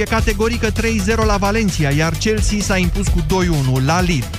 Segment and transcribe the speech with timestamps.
[0.00, 0.74] e categorică 3-0
[1.26, 3.20] la Valencia, iar Chelsea s-a impus cu
[3.80, 4.30] 2-1 la Lille.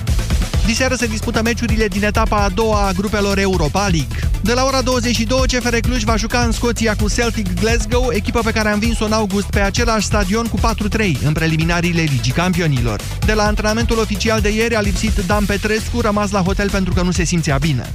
[0.66, 4.18] Diseară se dispută meciurile din etapa a doua a grupelor Europa League.
[4.42, 8.50] De la ora 22, CFR Cluj va juca în Scoția cu Celtic Glasgow, echipă pe
[8.50, 10.62] care a învins-o în august pe același stadion cu 4-3
[11.24, 13.00] în preliminariile Ligii Campionilor.
[13.26, 17.02] De la antrenamentul oficial de ieri a lipsit Dan Petrescu, rămas la hotel pentru că
[17.02, 17.92] nu se simțea bine.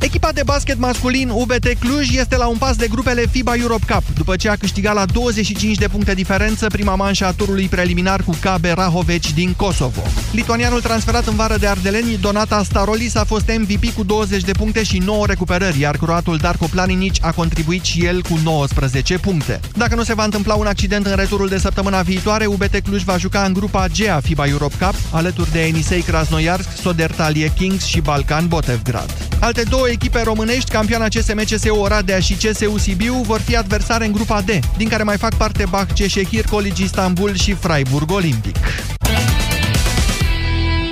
[0.00, 4.02] Echipa de basket masculin UBT Cluj este la un pas de grupele FIBA Europe Cup,
[4.14, 8.30] după ce a câștigat la 25 de puncte diferență prima manșă a turului preliminar cu
[8.30, 10.02] KB Rahoveci din Kosovo.
[10.32, 14.82] Lituanianul transferat în vară de Ardeleni, Donata Starolis, a fost MVP cu 20 de puncte
[14.82, 19.60] și 9 recuperări, iar croatul Darko Planinic a contribuit și el cu 19 puncte.
[19.76, 23.16] Dacă nu se va întâmpla un accident în returul de săptămâna viitoare, UBT Cluj va
[23.16, 28.00] juca în grupa G a FIBA Europe Cup, alături de Enisei Krasnoiarsk, Sodertalie Kings și
[28.00, 29.14] Balkan Botevgrad.
[29.40, 34.12] Alte două echipe românești, campioana CSM CSU Oradea și CSU Sibiu, vor fi adversare în
[34.12, 38.56] grupa D, din care mai fac parte Bahce Shehir College Istanbul și Freiburg Olympic.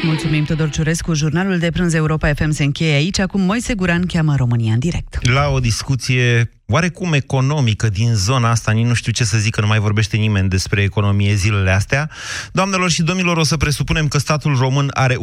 [0.05, 1.15] Mulțumim, Tudor Ciurescu.
[1.15, 3.19] Jurnalul de prânz Europa FM se încheie aici.
[3.19, 5.27] Acum Moise Guran cheamă România în direct.
[5.29, 9.61] La o discuție oarecum economică din zona asta, nici nu știu ce să zic, că
[9.61, 12.11] nu mai vorbește nimeni despre economie zilele astea.
[12.53, 15.21] Doamnelor și domnilor, o să presupunem că statul român are 1,2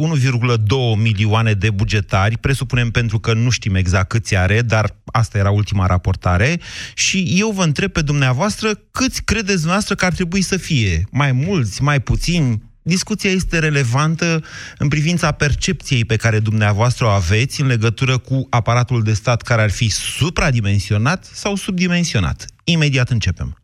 [0.96, 5.86] milioane de bugetari, presupunem pentru că nu știm exact câți are, dar asta era ultima
[5.86, 6.60] raportare,
[6.94, 11.06] și eu vă întreb pe dumneavoastră câți credeți dumneavoastră că ar trebui să fie?
[11.10, 12.70] Mai mulți, mai puțini?
[12.82, 14.44] Discuția este relevantă
[14.78, 19.62] în privința percepției pe care dumneavoastră o aveți în legătură cu aparatul de stat care
[19.62, 22.46] ar fi supradimensionat sau subdimensionat.
[22.64, 23.56] Imediat începem.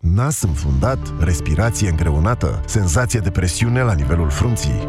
[0.00, 4.88] Nas înfundat, respirație îngreunată, senzație de presiune la nivelul frunții.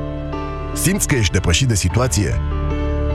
[0.74, 2.42] Simți că ești depășit de situație?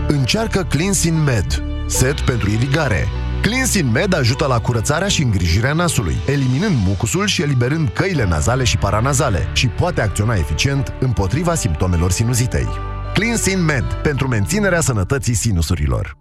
[0.09, 3.09] Încearcă Cleansin Med, set pentru irigare,
[3.43, 8.77] Cleansin Med ajută la curățarea și îngrijirea nasului, eliminând mucusul și eliberând căile nazale și
[8.77, 12.69] paranazale și poate acționa eficient împotriva simptomelor sinuzitei.
[13.15, 16.17] Cleansin Med pentru menținerea sănătății sinusurilor.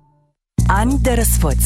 [0.68, 1.64] Ani de răsfăț.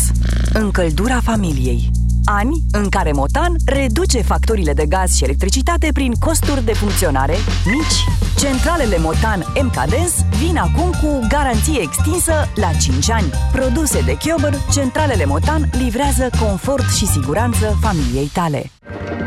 [0.53, 1.91] Încăldura familiei.
[2.25, 7.35] Ani în care Motan reduce facturile de gaz și electricitate prin costuri de funcționare
[7.65, 8.17] mici.
[8.37, 13.31] Centralele Motan MKDens vin acum cu garanție extinsă la 5 ani.
[13.51, 18.71] Produse de Chiober, centralele Motan livrează confort și siguranță familiei tale.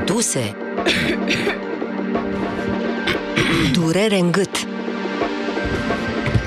[0.05, 0.57] Duse
[3.73, 4.67] Durere în gât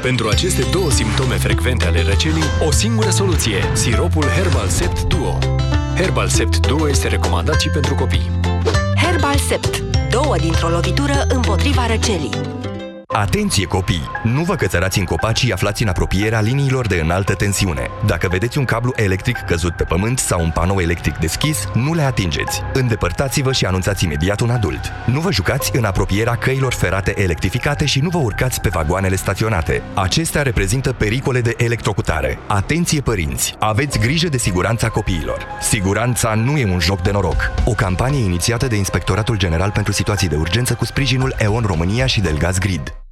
[0.06, 5.55] pentru aceste două simptome frecvente ale răcelii, o singură soluție, siropul Herbal Sept Duo.
[5.96, 8.32] Herbal Sept Duo este recomandat și pentru copii.
[8.96, 9.84] Herbal Sept.
[10.10, 12.30] Două dintr-o lovitură împotriva răcelii.
[13.18, 14.10] Atenție copii!
[14.24, 17.90] Nu vă cățărați în copaci și aflați în apropierea liniilor de înaltă tensiune.
[18.06, 22.02] Dacă vedeți un cablu electric căzut pe pământ sau un panou electric deschis, nu le
[22.02, 22.62] atingeți.
[22.74, 24.92] Îndepărtați-vă și anunțați imediat un adult.
[25.06, 29.82] Nu vă jucați în apropierea căilor ferate electrificate și nu vă urcați pe vagoanele staționate.
[29.94, 32.40] Acestea reprezintă pericole de electrocutare.
[32.48, 33.56] Atenție părinți!
[33.60, 35.46] Aveți grijă de siguranța copiilor.
[35.62, 37.52] Siguranța nu e un joc de noroc.
[37.66, 42.22] O campanie inițiată de Inspectoratul General pentru Situații de Urgență cu sprijinul EON România și
[42.22, 42.94] Delgaz Grid.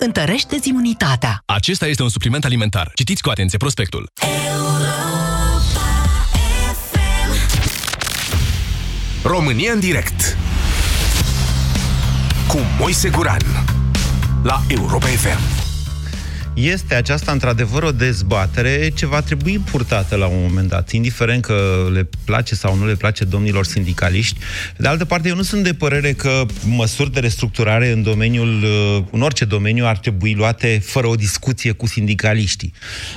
[0.00, 1.42] întărește imunitatea.
[1.46, 2.90] Acesta este un supliment alimentar.
[2.94, 4.08] Citiți cu atenție prospectul.
[9.22, 10.36] România în direct
[12.46, 13.42] cu Moise Guran
[14.42, 15.59] la Europa FM.
[16.54, 21.88] Este aceasta într-adevăr o dezbatere ce va trebui purtată la un moment dat, indiferent că
[21.92, 24.38] le place sau nu le place domnilor sindicaliști.
[24.76, 29.04] De altă parte, eu nu sunt de părere că măsuri de restructurare în domeniul, uh,
[29.10, 32.72] în orice domeniu ar trebui luate fără o discuție cu sindicaliștii.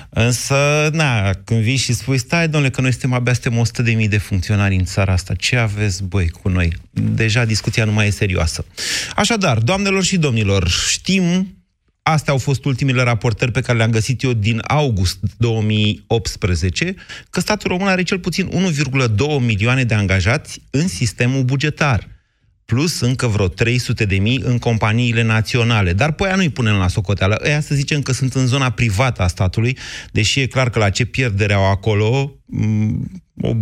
[0.09, 4.17] Însă, na, când vii și spui, stai, domnule, că noi suntem abia suntem 100.000 de
[4.17, 6.73] funcționari în țara asta, ce aveți, băi, cu noi?
[6.91, 8.65] Deja discuția nu mai e serioasă.
[9.15, 11.57] Așadar, doamnelor și domnilor, știm
[12.03, 16.95] Astea au fost ultimele raportări pe care le-am găsit eu din august 2018,
[17.29, 22.07] că statul român are cel puțin 1,2 milioane de angajați în sistemul bugetar,
[22.65, 25.93] plus încă vreo 300 de mii în companiile naționale.
[25.93, 27.41] Dar pe aia nu-i punem la socoteală.
[27.45, 29.77] Ăia să zicem că sunt în zona privată a statului,
[30.11, 32.35] deși e clar că la ce pierdere au acolo,
[33.41, 33.55] o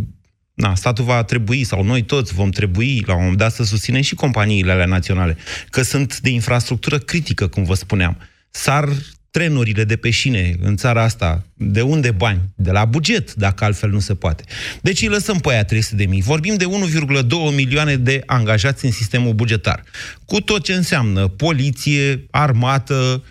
[0.54, 4.02] Na, statul va trebui, sau noi toți vom trebui, la un moment dat, să susținem
[4.02, 5.38] și companiile alea naționale,
[5.70, 8.18] că sunt de infrastructură critică, cum vă spuneam.
[8.52, 8.90] S-ar
[9.32, 12.40] trenurile de pe șine în țara asta, de unde bani?
[12.56, 14.44] De la buget, dacă altfel nu se poate.
[14.82, 16.22] Deci îi lăsăm pe aia 300 de mii.
[16.22, 19.84] Vorbim de 1,2 milioane de angajați în sistemul bugetar.
[20.26, 23.24] Cu tot ce înseamnă poliție, armată,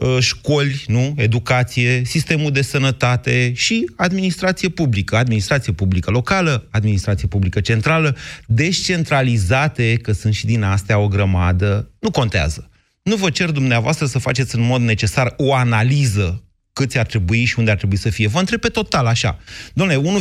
[0.00, 1.14] ă, școli, nu?
[1.16, 10.12] educație, sistemul de sănătate și administrație publică, administrație publică locală, administrație publică centrală, descentralizate, că
[10.12, 12.70] sunt și din astea o grămadă, nu contează.
[13.06, 17.58] Nu vă cer dumneavoastră să faceți în mod necesar o analiză câți ar trebui și
[17.58, 18.28] unde ar trebui să fie.
[18.28, 19.38] Vă întreb pe total așa.
[19.74, 20.20] Domnule,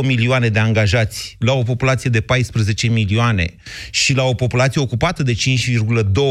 [0.00, 3.54] 1,2 milioane de angajați la o populație de 14 milioane
[3.90, 5.40] și la o populație ocupată de 5,2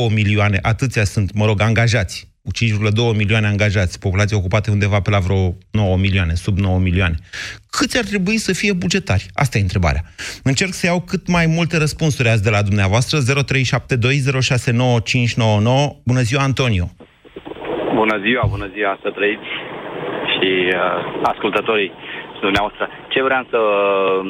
[0.09, 2.34] milioane, atâția sunt, mă rog, angajați.
[2.53, 7.15] 5,2 milioane angajați, populația ocupată undeva pe la vreo 9 milioane, sub 9 milioane.
[7.77, 9.25] Câți ar trebui să fie bugetari?
[9.33, 10.01] Asta e întrebarea.
[10.43, 13.17] Încerc să iau cât mai multe răspunsuri azi de la dumneavoastră.
[13.19, 13.23] 0372069599.
[16.05, 16.85] Bună ziua, Antonio!
[18.01, 19.51] Bună ziua, bună ziua să trăiți
[20.33, 20.79] și uh,
[21.23, 21.91] ascultătorii
[22.41, 22.89] dumneavoastră.
[23.13, 24.21] Ce vreau să uh,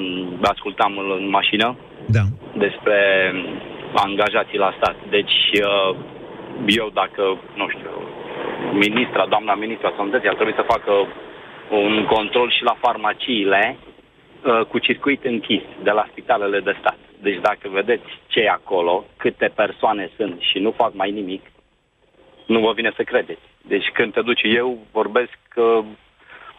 [0.41, 1.77] ascultam în mașină?
[2.17, 2.23] Da.
[2.65, 2.99] Despre
[4.05, 4.95] angajații la stat.
[5.09, 5.95] Deci, uh,
[6.65, 7.91] eu dacă, nu știu,
[8.73, 10.91] ministra, doamna ministra Sănătății ar trebui să facă
[11.69, 16.97] un control și la farmaciile uh, cu circuit închis de la spitalele de stat.
[17.21, 21.41] Deci dacă vedeți ce e acolo, câte persoane sunt și nu fac mai nimic,
[22.45, 23.41] nu vă vine să credeți.
[23.61, 25.85] Deci când te duci, eu vorbesc uh,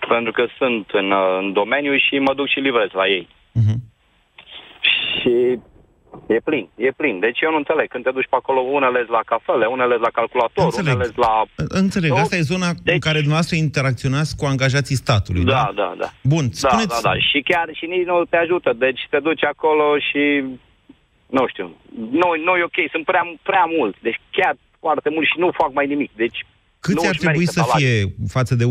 [0.09, 3.29] pentru că sunt în, uh, în domeniu și mă duc și livrez la ei.
[3.29, 3.79] Uh-huh.
[4.81, 5.59] Și
[6.27, 7.21] E plin, e plin.
[7.21, 7.89] Deci eu nu înțeleg.
[7.89, 10.95] Când te duci pe acolo, unele la cafele, unele la calculator, înțeleg.
[10.95, 11.33] unele la...
[11.83, 12.11] Înțeleg.
[12.11, 12.17] Nu?
[12.17, 12.95] Asta e zona deci...
[12.95, 15.53] în care dumneavoastră interacționați cu angajații statului, da?
[15.53, 16.09] Da, da, da.
[16.23, 16.95] Bun, da, spuneți...
[16.95, 17.19] Da, da, da.
[17.31, 18.71] Și chiar și nici nu te ajută.
[18.85, 20.23] Deci te duci acolo și...
[21.37, 21.67] Nu știu.
[22.21, 22.79] Nu, nu e ok.
[22.91, 23.99] Sunt prea, prea mulți.
[24.03, 26.11] Deci chiar foarte mulți și nu fac mai nimic.
[26.25, 26.39] Deci
[26.81, 27.93] Câți ar trebui să fie
[28.29, 28.71] față de 1,2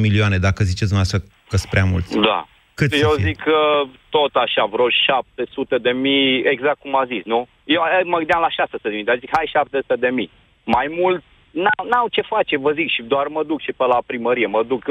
[0.00, 1.18] milioane, dacă ziceți dumneavoastră
[1.48, 2.14] că sunt prea mulți?
[2.28, 2.48] Da.
[2.78, 3.60] Cât Eu zic că
[4.08, 7.48] tot așa, vreo 700 de mii, exact cum a zis, nu?
[7.64, 10.30] Eu mă gândeam la 600 de mii, dar zic, hai 700 de mii.
[10.64, 13.98] Mai mult, n-au, n-au ce face, vă zic, și doar mă duc și pe la
[14.06, 14.82] primărie, mă duc,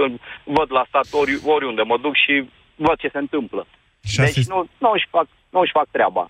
[0.44, 2.34] văd la stat ori, oriunde, mă duc și
[2.76, 3.68] văd ce se întâmplă.
[4.04, 4.24] 6...
[4.24, 6.28] Deci nu, nu își fac, nu își fac treaba.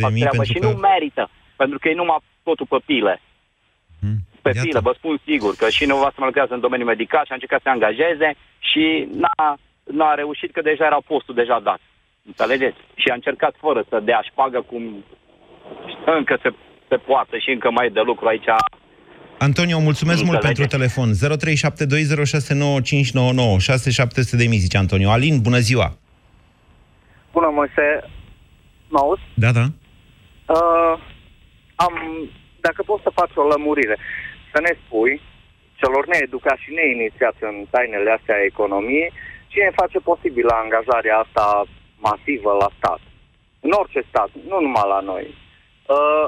[0.00, 0.66] de mii pentru și că...
[0.66, 3.22] nu merită, pentru că e numai totul pe pile.
[4.00, 4.18] Hmm.
[4.42, 4.66] Pe Iată.
[4.66, 7.30] pile, vă spun sigur, că și nu va să mă lucrează în domeniul medical și
[7.30, 8.28] a încercat să se angajeze
[8.58, 9.58] și n-a,
[9.92, 11.80] n-a reușit că deja era postul deja dat.
[12.26, 12.76] Înțelegeți?
[12.94, 15.04] Și a încercat fără să dea șpagă cum
[16.18, 16.50] încă se,
[16.88, 18.48] se poate și încă mai e de lucru aici.
[19.38, 21.10] Antonio, mulțumesc mult pentru telefon.
[21.12, 21.14] 0372069599
[23.58, 25.10] 6700 de mii, zice Antonio.
[25.10, 25.96] Alin, bună ziua!
[27.32, 27.86] Bună, Moise.
[28.88, 29.22] Mă auzi?
[29.34, 29.64] Da, da.
[30.56, 30.94] Uh,
[31.74, 31.94] am,
[32.60, 33.96] dacă poți să faci o lămurire,
[34.52, 35.20] să ne spui
[35.80, 39.12] celor needucați și neinițiați în tainele astea a economiei,
[39.56, 41.46] cine face posibil angajarea asta
[42.08, 43.00] masivă la stat?
[43.66, 45.24] În orice stat, nu numai la noi.
[45.96, 46.26] Uh,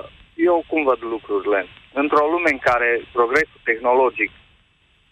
[0.50, 1.60] eu cum văd lucrurile?
[2.02, 4.30] Într-o lume în care progresul tehnologic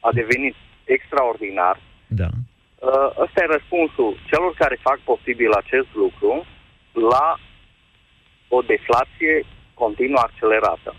[0.00, 1.76] a devenit extraordinar,
[2.20, 2.28] da.
[2.34, 6.46] Uh, ăsta e răspunsul celor care fac posibil acest lucru
[7.12, 7.26] la
[8.48, 9.34] o deflație
[9.74, 10.94] continuă accelerată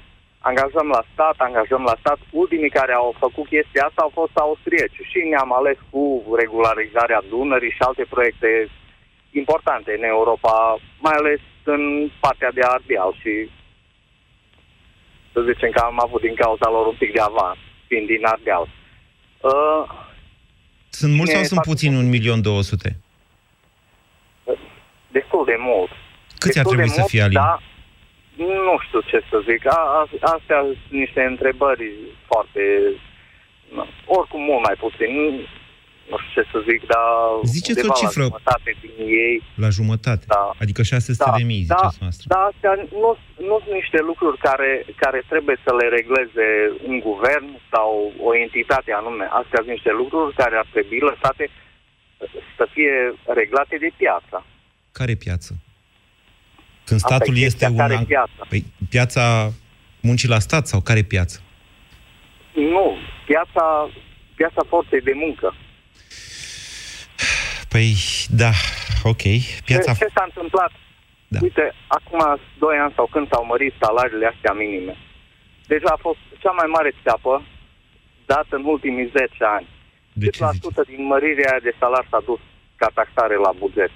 [0.49, 2.19] angajăm la stat, angajăm la stat.
[2.41, 6.03] Ultimii care au făcut chestia asta au fost austrieci și ne-am ales cu
[6.41, 8.49] regularizarea Dunării și alte proiecte
[9.41, 10.53] importante în Europa,
[11.05, 11.83] mai ales în
[12.19, 13.33] partea de Ardeal și
[15.33, 18.65] să zicem că am avut din cauza lor un pic de avans, fiind din Ardeal.
[19.41, 19.83] Uh,
[20.89, 22.89] sunt mulți sau sunt puțini, un milion două sute?
[25.07, 25.89] Destul de mult.
[26.37, 27.33] Câți Destul ar trebui să fie, Alin?
[27.33, 27.59] Da,
[28.67, 29.61] nu știu ce să zic.
[29.65, 30.01] A, a,
[30.35, 31.91] astea sunt niște întrebări
[32.29, 32.61] foarte...
[34.05, 35.09] Oricum mult mai puțin.
[35.17, 35.25] Nu,
[36.09, 37.07] nu știu ce să zic, dar...
[37.57, 38.23] Ziceți o cifră.
[38.23, 39.35] La jumătate din ei.
[39.63, 40.25] La jumătate?
[40.27, 40.45] Da.
[40.63, 42.25] Adică 600 da, de mii, da, ziceți noastră.
[42.33, 43.11] Da, astea nu,
[43.49, 44.71] nu sunt niște lucruri care,
[45.03, 46.47] care trebuie să le regleze
[46.89, 47.89] un guvern sau
[48.27, 49.25] o entitate anume.
[49.41, 51.43] Astea sunt niște lucruri care ar trebui lăsate
[52.57, 52.95] să fie
[53.39, 54.45] reglate de piața.
[54.91, 55.51] Care piață?
[56.87, 57.77] Când statul Asta este un...
[57.77, 58.41] Care piața?
[58.49, 59.51] Păi, piața
[60.01, 61.37] muncii la stat sau care piață?
[62.53, 63.89] Nu, piața,
[64.35, 65.55] piața forței de muncă.
[67.73, 67.89] Păi,
[68.43, 68.51] da,
[69.03, 69.25] ok.
[69.65, 69.91] Piața...
[69.93, 70.71] Ce, ce s-a întâmplat?
[71.27, 71.39] Da.
[71.41, 72.21] Uite, acum
[72.59, 74.95] 2 ani sau când s-au mărit salariile astea minime.
[75.71, 77.33] Deja a fost cea mai mare țeapă
[78.25, 79.67] dată în ultimii 10 ani.
[80.13, 82.39] De ce sută din mărirea de salar s-a dus
[82.75, 83.91] ca taxare la buget?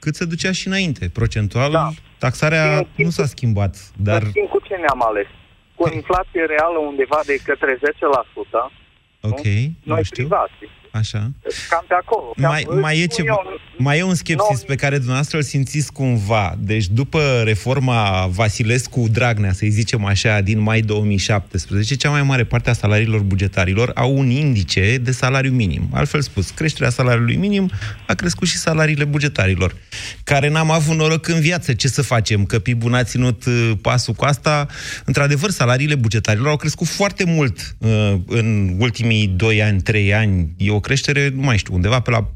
[0.00, 1.08] Cât se ducea și înainte.
[1.08, 1.88] Procentual, da.
[2.18, 4.22] taxarea Bine, nu s-a schimbat, dar...
[4.26, 5.26] Știm cu ce ne-am ales?
[5.74, 7.80] Cu o inflație reală undeva de către 10%,
[9.20, 9.50] Ok, nu?
[9.82, 10.22] nu Noi știu.
[10.26, 10.52] privați.
[10.90, 11.30] Așa.
[11.68, 12.32] Cam pe acolo.
[12.40, 13.42] Cam, Mai, mai, e nu ce, eu-
[13.78, 16.56] mai e un skepsis pe care dumneavoastră îl simțiți cumva.
[16.58, 22.72] Deci după reforma Vasilescu-Dragnea, să-i zicem așa, din mai 2017, cea mai mare parte a
[22.72, 25.88] salariilor bugetarilor au un indice de salariu minim.
[25.92, 27.70] Altfel spus, creșterea salariului minim
[28.06, 29.74] a crescut și salariile bugetarilor,
[30.24, 31.72] care n-am avut noroc în viață.
[31.72, 32.44] Ce să facem?
[32.44, 34.66] Că PIB-ul n-a ținut uh, pasul cu asta.
[35.04, 40.50] Într-adevăr, salariile bugetarilor au crescut foarte mult uh, în ultimii 2 ani, 3 ani.
[40.56, 42.30] E o creștere, nu mai știu, undeva pe la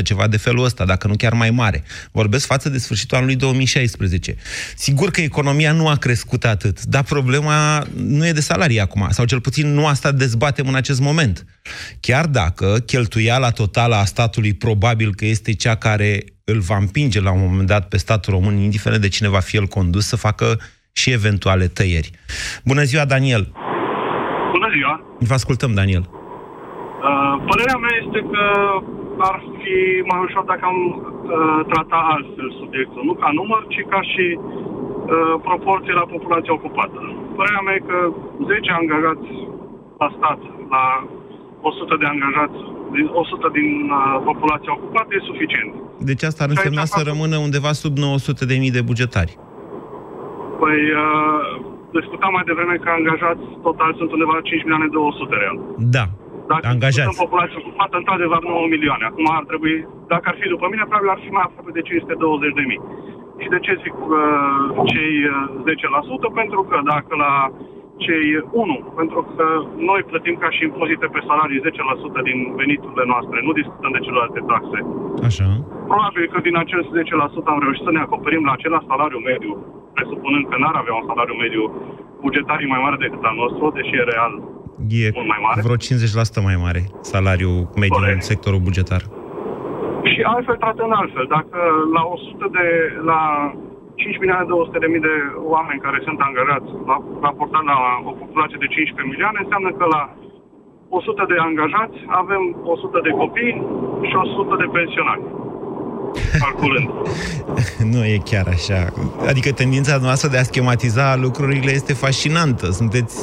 [0.00, 1.84] 40-50%, ceva de felul ăsta, dacă nu chiar mai mare.
[2.12, 4.36] Vorbesc față de sfârșitul anului 2016.
[4.76, 9.24] Sigur că economia nu a crescut atât, dar problema nu e de salarii acum, sau
[9.24, 11.46] cel puțin nu asta dezbatem în acest moment.
[12.00, 17.32] Chiar dacă cheltuiala totală a statului probabil că este cea care îl va împinge la
[17.32, 20.60] un moment dat pe statul român, indiferent de cine va fi el condus, să facă
[20.92, 22.10] și eventuale tăieri.
[22.64, 23.52] Bună ziua, Daniel!
[24.52, 25.16] Bună ziua!
[25.18, 26.21] Vă ascultăm, Daniel.
[27.08, 28.44] Uh, părerea mea este că
[29.30, 29.76] ar fi
[30.10, 33.02] mai ușor dacă am uh, trata altfel subiectul.
[33.08, 37.00] Nu ca număr, ci ca și uh, proporție la populația ocupată.
[37.38, 37.98] Părerea mea e că
[38.46, 39.30] 10 angajați
[40.02, 40.40] la stat,
[40.74, 40.84] la
[41.60, 42.60] 100 de angajați,
[42.94, 45.72] din 100 din uh, populația ocupată e suficient.
[46.10, 49.32] Deci asta ar însemna să rămână undeva sub 900 de mii de bugetari.
[50.62, 51.44] Păi, uh,
[51.98, 55.58] discutam mai devreme că angajați total sunt undeva la 5 milioane 200 real.
[55.96, 56.06] Da.
[56.50, 57.08] Dacă Angajați.
[57.08, 59.04] discutăm populația ocupată, într-adevăr 9 milioane.
[59.10, 59.76] Acum ar trebui,
[60.12, 62.82] dacă ar fi după mine, probabil ar fi mai aproape de 520 de mii.
[63.42, 64.20] Și de ce zic uh,
[64.92, 66.40] cei uh, 10%?
[66.40, 67.32] Pentru că dacă la
[68.06, 69.44] cei 1, pentru că
[69.90, 71.64] noi plătim ca și impozite pe salarii
[72.20, 74.78] 10% din veniturile noastre, nu discutăm de celelalte taxe.
[75.28, 75.48] Așa.
[75.90, 76.88] Probabil că din acest
[77.44, 79.52] 10% am reușit să ne acoperim la același salariu mediu,
[79.96, 81.64] presupunând că n-ar avea un salariu mediu
[82.24, 84.32] bugetarii mai mare decât al nostru, deși e real
[84.88, 85.60] E mult mai mare.
[85.66, 89.02] vreo 50% mai mare salariul mediu în sectorul bugetar.
[90.12, 91.26] Și altfel tratând altfel.
[91.36, 91.58] Dacă
[91.96, 92.66] la 100 de,
[93.10, 93.20] la
[93.94, 95.16] 5 milioane 200 de mii de
[95.54, 96.96] oameni care sunt angajați, la,
[97.26, 97.76] raportat la
[98.10, 100.02] o populație de 15 milioane, înseamnă că la
[100.88, 103.54] 100 de angajați avem 100 de copii
[104.08, 105.24] și 100 de pensionari.
[106.44, 106.88] Calculând.
[107.94, 108.80] nu e chiar așa.
[109.30, 112.66] Adică tendința noastră de a schematiza lucrurile este fascinantă.
[112.80, 113.16] Sunteți,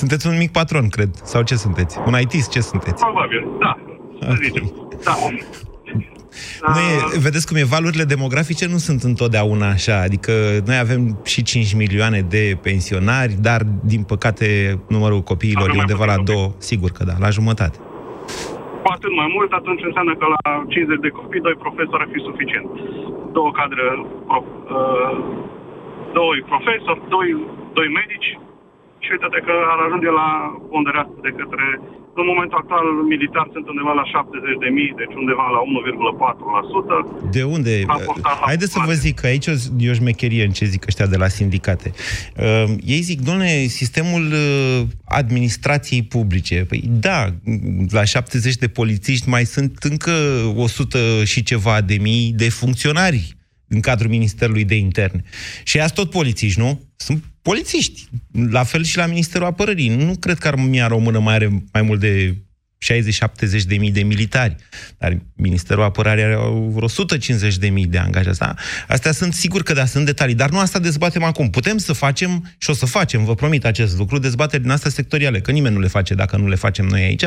[0.00, 1.10] sunteți un mic patron, cred.
[1.32, 1.98] Sau ce sunteți?
[2.06, 3.00] Un ITist, ce sunteți?
[3.04, 3.72] Probabil, da.
[4.20, 4.64] Să zicem.
[5.04, 5.14] Da.
[6.72, 10.32] Nu e, vedeți cum e, valurile demografice nu sunt întotdeauna așa, adică
[10.68, 11.00] noi avem
[11.32, 13.60] și 5 milioane de pensionari, dar,
[13.92, 14.46] din păcate,
[14.94, 17.78] numărul copiilor Avem e mai undeva la puțin două, sigur că da, la jumătate.
[18.82, 22.20] Cu atât mai mult, atunci înseamnă că la 50 de copii, doi profesori ar fi
[22.28, 22.68] suficient.
[23.36, 23.84] Două cadre,
[24.28, 25.16] pro, uh,
[26.18, 27.28] doi profesori, doi,
[27.78, 28.30] doi medici
[29.08, 30.28] și uite că ar ajunge la
[30.72, 31.64] ponderat de către...
[32.20, 37.30] În momentul actual, militar sunt undeva la 70 de mii, deci undeva la 1,4%.
[37.36, 37.72] De unde?
[37.86, 39.46] Raportat la Haideți să vă zic că aici
[39.78, 41.88] e o șmecherie în ce zic ăștia de la sindicate.
[42.36, 44.80] Uh, ei zic, domnule, sistemul uh,
[45.20, 46.56] administrației publice.
[46.68, 47.20] Păi da,
[47.90, 50.12] la 70 de polițiști mai sunt încă
[50.56, 53.36] 100 și ceva de mii de funcționari
[53.68, 55.22] în cadrul Ministerului de Interne.
[55.64, 56.80] Și ați tot polițiști, nu?
[56.96, 58.08] Sunt polițiști.
[58.50, 59.88] La fel și la Ministerul Apărării.
[59.88, 62.36] Nu cred că armia română mai are mai mult de
[62.84, 64.56] 60-70 de mii de militari,
[64.98, 66.34] dar Ministerul Apărării are
[66.68, 68.38] vreo 150 de mii de angajați.
[68.38, 68.54] Da?
[68.88, 71.50] Astea sunt sigur că da, sunt detalii, dar nu asta dezbatem acum.
[71.50, 75.40] Putem să facem și o să facem, vă promit acest lucru, dezbateri din astea sectoriale,
[75.40, 77.24] că nimeni nu le face dacă nu le facem noi aici,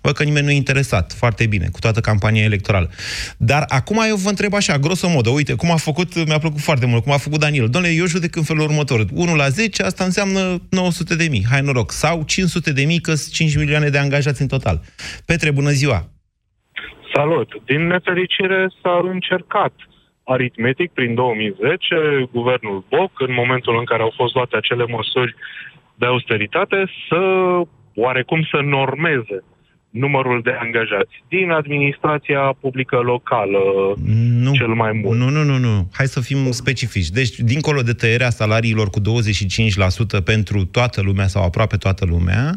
[0.00, 1.12] văd că nimeni nu e interesat.
[1.12, 2.90] Foarte bine, cu toată campania electorală.
[3.36, 7.02] Dar acum eu vă întreb așa, grosomodă, uite, cum a făcut, mi-a plăcut foarte mult,
[7.02, 7.68] cum a făcut Daniel.
[7.68, 9.06] Domnule, eu judec în felul următor.
[9.12, 11.92] 1 la 10, asta înseamnă 900 de mii, hai noroc.
[11.92, 14.82] Sau 500 de mii, că 5 milioane de angajați în total.
[15.26, 16.00] Petre, bună ziua!
[17.14, 17.48] Salut!
[17.64, 19.72] Din nefericire s-a încercat
[20.24, 25.34] aritmetic prin 2010, guvernul Boc, în momentul în care au fost luate acele măsuri
[25.94, 27.20] de austeritate, să
[27.94, 29.44] oarecum să normeze
[29.94, 33.58] numărul de angajați din administrația publică locală
[34.44, 35.18] nu, cel mai mult.
[35.18, 35.88] Nu, nu, nu, nu.
[35.92, 37.08] Hai să fim specifici.
[37.08, 42.52] Deci, dincolo de tăierea salariilor cu 25% pentru toată lumea sau aproape toată lumea,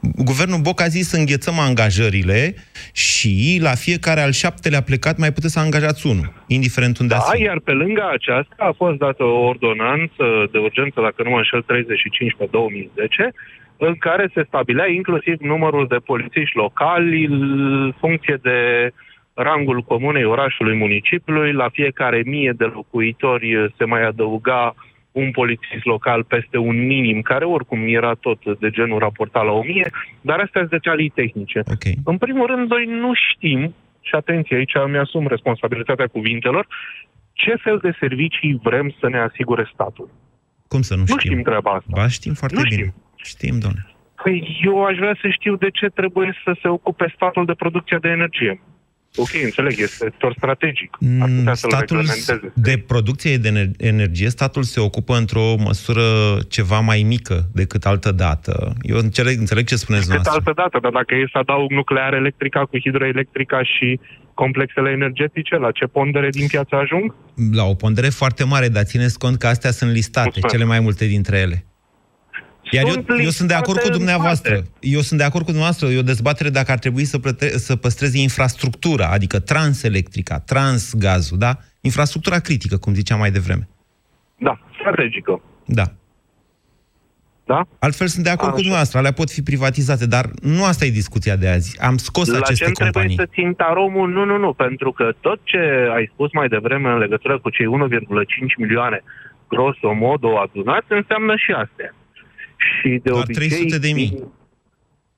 [0.00, 2.54] guvernul Boc a zis să înghețăm angajările
[2.92, 7.36] și la fiecare al șaptelea plecat mai puteți să angajați unul, indiferent unde Da, ați
[7.36, 7.42] fi.
[7.42, 11.62] iar pe lângă aceasta a fost dată o ordonanță de urgență, dacă nu mă înșel,
[11.62, 13.32] 35 pe 2010,
[13.78, 18.90] în care se stabilea inclusiv numărul de polițiști locali în funcție de
[19.34, 21.52] rangul comunei, orașului, municipiului.
[21.52, 24.74] La fiecare mie de locuitori uh, se mai adăuga
[25.12, 29.90] un polițist local peste un minim, care oricum era tot de genul raportat la 1000,
[30.20, 31.62] dar astea sunt detalii tehnice.
[31.70, 31.94] Okay.
[32.04, 36.66] În primul rând, noi nu știm, și atenție, aici mi-asum responsabilitatea cuvintelor,
[37.32, 40.08] ce fel de servicii vrem să ne asigure statul.
[40.68, 41.14] Cum să nu știm?
[41.14, 41.90] Nu știm treaba asta.
[41.90, 42.74] Ba, știm foarte Nu bine.
[42.74, 42.94] știm.
[43.22, 43.86] Știm, domnule.
[44.22, 47.98] Păi eu aș vrea să știu de ce trebuie să se ocupe statul de producția
[47.98, 48.60] de energie.
[49.16, 50.96] Ok, înțeleg, este sector strategic.
[51.20, 52.52] Ar putea să-l Mm, Statul reglementeze.
[52.54, 56.02] de producție de ener- energie, statul se ocupă într-o măsură
[56.48, 58.72] ceva mai mică decât altă dată.
[58.82, 60.50] Eu înțeleg, înțeleg ce spuneți Cât dumneavoastră.
[60.54, 64.00] altă dată, dar dacă e să adaug nuclear electrica cu hidroelectrica și
[64.34, 67.14] complexele energetice, la ce pondere din piață ajung?
[67.52, 70.54] La o pondere foarte mare, dar țineți cont că astea sunt listate, Mulțumesc.
[70.54, 71.64] cele mai multe dintre ele.
[72.70, 74.52] Iar eu, Sunt eu sunt de acord cu listate în dumneavoastră.
[74.54, 74.70] parte.
[74.80, 75.88] Eu sunt de acord cu dumneavoastră.
[75.88, 81.56] E o dezbatere dacă ar trebui să, plăte- să păstreze infrastructura, adică transelectrica, transgazul, da?
[81.80, 83.68] Infrastructura critică, cum ziceam mai devreme.
[84.38, 85.40] Da, strategică.
[85.66, 85.84] Da.
[87.44, 87.66] Da?
[87.78, 88.56] Altfel sunt de acord cu Așa.
[88.62, 91.80] dumneavoastră, alea pot fi privatizate, dar nu asta e discuția de azi.
[91.80, 93.16] Am scos La aceste ce trebuie companii.
[93.16, 94.08] să țin taromul?
[94.10, 95.58] Nu, nu, nu, pentru că tot ce
[95.96, 99.02] ai spus mai devreme în legătură cu cei 1,5 milioane
[99.48, 101.94] grosso modo adunați înseamnă și astea.
[102.58, 103.48] Și de Doar obicei...
[103.48, 104.22] 300 de mii.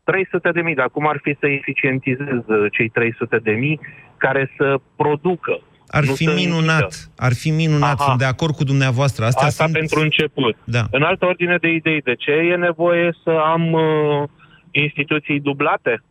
[0.04, 3.80] 300 de mii, dar cum ar fi să eficientizez uh, cei 300 de mii
[4.16, 5.60] care să producă?
[5.86, 7.12] Ar nu fi să minunat, închidă?
[7.16, 8.04] ar fi minunat, Aha.
[8.04, 9.24] sunt de acord cu dumneavoastră.
[9.24, 9.76] Astea Asta sunt...
[9.76, 10.56] pentru început.
[10.64, 10.84] Da.
[10.90, 14.28] În altă ordine de idei, de ce e nevoie să am uh,
[14.70, 16.02] instituții dublate?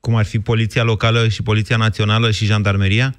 [0.00, 3.14] Cum ar fi Poliția Locală și Poliția Națională și Jandarmeria?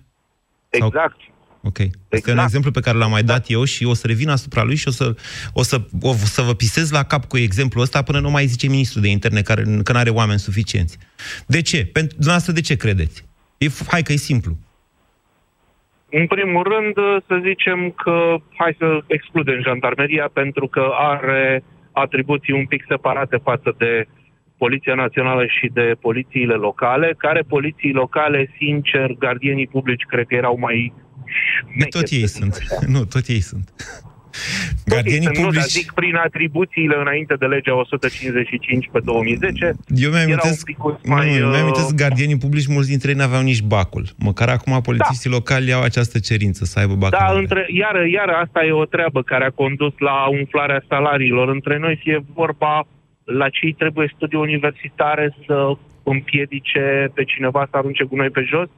[0.70, 1.16] Exact.
[1.64, 1.78] Ok.
[2.10, 4.76] Este un exemplu pe care l-am mai dat eu și o să revin asupra lui
[4.76, 5.16] și o să,
[5.54, 8.68] o să, o să vă pisez la cap cu exemplul ăsta până nu mai zice
[8.68, 10.98] ministrul de interne care, că nu are oameni suficienți.
[11.48, 11.86] De ce?
[11.86, 13.26] Pentru dumneavoastră de ce credeți?
[13.58, 14.58] E, f- hai că e simplu.
[16.10, 22.54] În primul rând, uh, să zicem că hai să excludem jandarmeria pentru că are atribuții
[22.54, 24.08] un pic separate față de
[24.58, 30.58] Poliția Națională și de polițiile locale, care poliții locale, sincer, gardienii publici cred că erau
[30.60, 30.94] mai
[31.90, 32.58] Tot ei sunt.
[32.88, 33.72] Nu, tot ei sunt.
[34.86, 35.72] Gardienii Sunt, nu, dar publici...
[35.72, 39.74] zic prin atribuțiile înainte de legea 155 pe 2010.
[39.96, 42.90] Eu mi-am erau amintesc, un picuț nu, mai, nu, mi-am amintesc uh, gardienii publici, mulți
[42.90, 44.06] dintre ei n-aveau nici bacul.
[44.18, 47.18] Măcar acum polițiștii locali au această cerință să aibă bacul.
[47.20, 51.50] Da, între, iar, iar asta e o treabă care a condus la umflarea salariilor.
[51.50, 52.88] Între noi fie vorba
[53.24, 58.70] la cei trebuie studii universitare să împiedice pe cineva să arunce gunoi pe jos?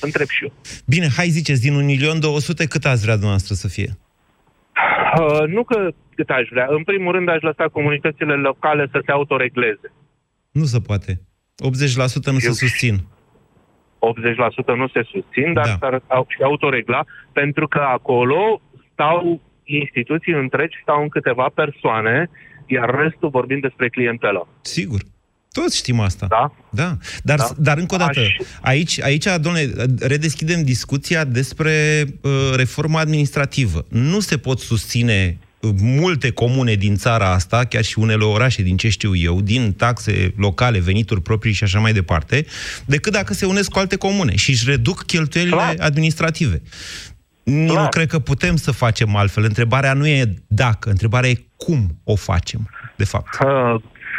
[0.00, 0.52] Întreb și eu.
[0.86, 3.90] Bine, hai ziceți, din 1.200.000 cât ați vrea dumneavoastră să fie?
[5.20, 6.66] Uh, nu că cât aș vrea.
[6.70, 9.92] În primul rând aș lăsa comunitățile locale să se autoregleze.
[10.50, 11.20] Nu se poate.
[12.30, 12.94] 80% nu se susțin.
[12.94, 15.76] 80% nu se susțin, dar da.
[15.80, 18.60] s-ar au- și autoregla, pentru că acolo
[18.92, 22.30] stau instituții întregi, stau în câteva persoane,
[22.66, 24.48] iar restul vorbim despre clientelă.
[24.60, 25.00] Sigur.
[25.60, 26.26] Toți știm asta.
[26.28, 26.52] Da?
[26.70, 26.96] Da.
[27.22, 27.50] Dar, Da.
[27.58, 33.84] dar încă o dată, Aș- aici, aici, domnule, redeschidem discuția despre uh, reforma administrativă.
[33.88, 38.76] Nu se pot susține uh, multe comune din țara asta, chiar și unele orașe, din
[38.76, 42.46] ce știu eu, din taxe locale, venituri proprii și așa mai departe,
[42.86, 45.74] decât dacă se unesc cu alte comune și își reduc cheltuielile Clar.
[45.78, 46.62] administrative.
[47.42, 49.44] Eu nu cred că putem să facem altfel.
[49.44, 53.36] Întrebarea nu e dacă, întrebarea e cum o facem, de fapt.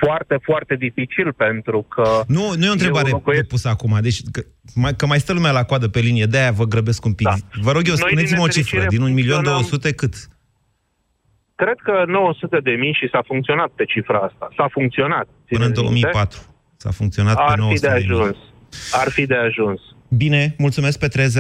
[0.01, 2.23] Uh, foarte, foarte dificil, pentru că...
[2.27, 4.41] Nu, nu e o întrebare eu locuiesc- pusă acum, deci că
[4.75, 7.27] mai, că mai stă lumea la coadă pe linie, de-aia vă grăbesc un pic.
[7.27, 7.33] Da.
[7.61, 10.13] Vă rog eu, Noi, spuneți-mi din o cifră, nefericire, din 1.200.000 funcționăm- cât?
[11.55, 14.47] Cred că 900 de mii și s-a funcționat pe cifra asta.
[14.57, 15.27] S-a funcționat.
[15.47, 16.09] Până în Țineți minte?
[16.11, 16.39] 2004.
[16.77, 18.19] S-a funcționat pe Ar fi 900 de de mii.
[18.19, 18.37] ajuns.
[18.91, 19.79] Ar fi de ajuns.
[20.11, 21.31] Bine, mulțumesc Petre, 0372069599.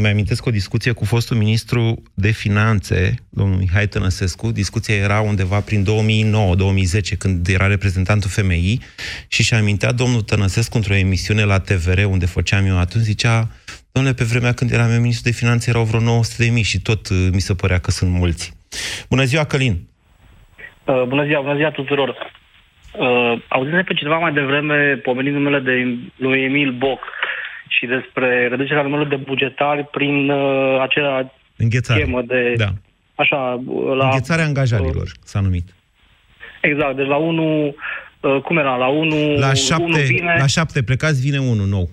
[0.00, 4.50] Mi-amintesc o discuție cu fostul ministru de finanțe, domnul Mihai Tănăsescu.
[4.50, 8.78] Discuția era undeva prin 2009-2010, când era reprezentantul FMI
[9.28, 13.48] și și amintea domnul Tănăsescu într-o emisiune la TVR, unde făceam eu atunci, zicea,
[13.92, 16.80] domnule, pe vremea când eram eu ministru de finanțe erau vreo 900 de mii și
[16.80, 18.52] tot uh, mi se părea că sunt mulți.
[19.08, 19.88] Bună ziua, Călin!
[20.84, 22.41] Uh, bună ziua, bună ziua tuturor.
[22.92, 27.00] Uh, auzind pe cineva mai devreme pomenind numele de lui Emil Boc
[27.68, 32.00] și despre reducerea numărului de bugetari prin uh, acea Înghețare.
[32.00, 32.54] schemă de...
[32.56, 32.68] Da.
[33.14, 34.04] Așa, uh, la...
[34.04, 35.74] Înghețarea angajarilor s-a numit.
[36.60, 37.74] Exact, deci la 1...
[38.20, 38.76] Uh, cum era?
[38.76, 39.38] La 1...
[39.38, 40.36] La șapte, vine...
[40.38, 41.90] la șapte plecați, vine unul nou.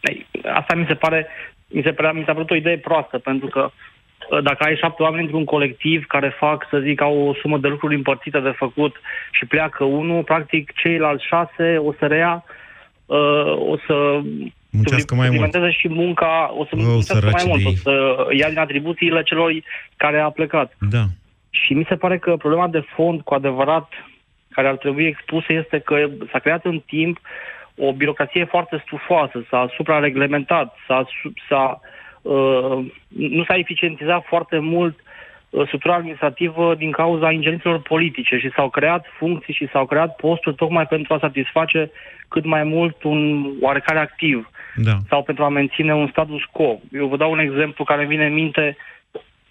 [0.00, 1.26] Ei, Asta mi se pare,
[1.68, 3.72] mi se părea, mi s-a părut o idee proastă, pentru că uh,
[4.40, 7.94] dacă ai șapte oameni într-un colectiv care fac, să zic, au o sumă de lucruri
[7.94, 8.96] împărțită de făcut
[9.30, 12.44] și pleacă unul, practic ceilalți șase o să rea
[13.06, 14.20] uh, uh, o să
[14.70, 15.38] Muncească mai mult.
[15.40, 17.76] suplimenteze și munca, o să Oh, muncească mai săraci mult, de o ei.
[17.76, 19.52] să ia din atribuțiile celor
[19.96, 20.76] care a plecat.
[20.90, 21.02] Da.
[21.50, 23.88] Și mi se pare că problema de fond, cu adevărat,
[24.50, 27.20] care ar trebui expusă este că s-a creat în timp
[27.76, 31.88] o birocrație foarte stufoasă, s-a suprareglementat, s-a, su- s-a, uh,
[33.08, 34.98] nu s-a eficientizat foarte mult
[35.50, 40.56] uh, structura administrativă din cauza ingerințelor politice și s-au creat funcții și s-au creat posturi
[40.56, 41.90] tocmai pentru a satisface
[42.28, 44.96] cât mai mult un oarecare activ Da.
[45.08, 46.80] sau pentru a menține un status quo.
[46.92, 48.76] Eu vă dau un exemplu care îmi vine în minte.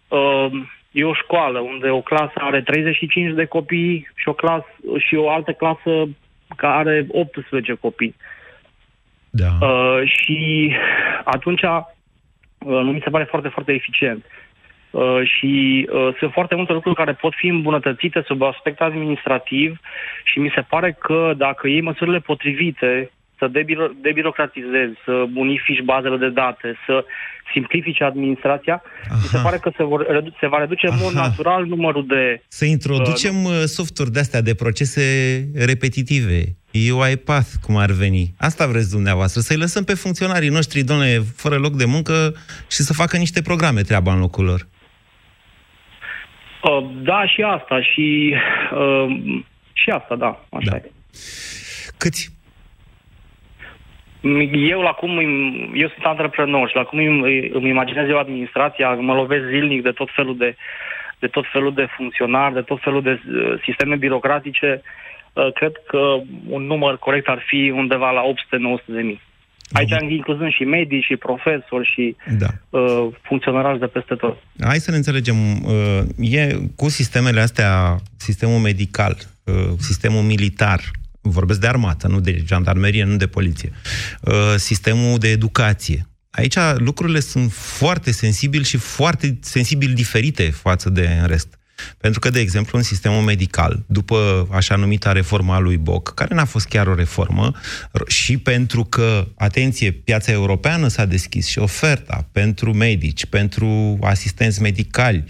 [0.08, 0.52] Uh,
[0.92, 4.66] e o școală unde o clasă are 35 de copii și o, clasă,
[4.98, 6.08] și o altă clasă
[6.56, 8.16] care are 18 copii.
[9.30, 9.68] Da.
[9.68, 10.72] Uh, și
[11.24, 11.80] atunci uh,
[12.65, 14.26] nu mi se pare foarte, foarte eficient.
[14.91, 19.80] Uh, și uh, sunt foarte multe lucruri care pot fi îmbunătățite sub aspect administrativ
[20.24, 23.12] și mi se pare că dacă iei măsurile potrivite
[23.42, 27.06] să debiro- debirocratizezi, să unifici bazele de date, să
[27.54, 28.82] simplifici administrația,
[29.22, 31.28] mi se pare că se, vor, redu- se va reduce în mod Aha.
[31.28, 32.42] natural numărul de...
[32.48, 35.04] Să introducem uh, softuri de-astea de procese
[35.56, 36.40] repetitive,
[36.94, 38.34] UiPath, cum ar veni.
[38.38, 42.14] Asta vreți dumneavoastră, să-i lăsăm pe funcționarii noștri, domnule, fără loc de muncă
[42.70, 44.68] și să facă niște programe treaba în locul lor.
[46.64, 48.36] Uh, da, și asta, și,
[48.74, 49.06] uh,
[49.74, 50.76] și asta, da, așa da.
[50.76, 50.92] e.
[51.98, 52.40] Câți?
[54.70, 58.90] Eu, la cum îmi- eu sunt antreprenor și la cum îmi, îmi imaginez eu administrația,
[58.94, 60.56] mă lovesc zilnic de tot felul de,
[61.20, 64.82] de tot felul de funcționari, de tot felul de uh, sisteme birocratice,
[65.34, 65.98] uh, cred că
[66.48, 69.22] un număr corect ar fi undeva la 800-900 de mii.
[69.74, 72.48] Aici incluzând și medii, și profesori, și Da.
[72.80, 74.38] uh, funcționari de peste tot.
[74.64, 75.36] Hai să ne înțelegem.
[75.66, 80.80] uh, E cu sistemele astea, sistemul medical, uh, sistemul militar,
[81.22, 83.72] vorbesc de armată, nu de jandarmerie, nu de poliție,
[84.22, 86.06] uh, sistemul de educație.
[86.30, 91.60] Aici lucrurile sunt foarte sensibili și foarte sensibil diferite față de în rest.
[91.98, 96.46] Pentru că, de exemplu, în sistemul medical, după așa numita reforma lui Boc, care n-a
[96.46, 97.52] fost chiar o reformă,
[97.88, 104.62] r- și pentru că, atenție, piața europeană s-a deschis și oferta pentru medici, pentru asistenți
[104.62, 105.24] medicali,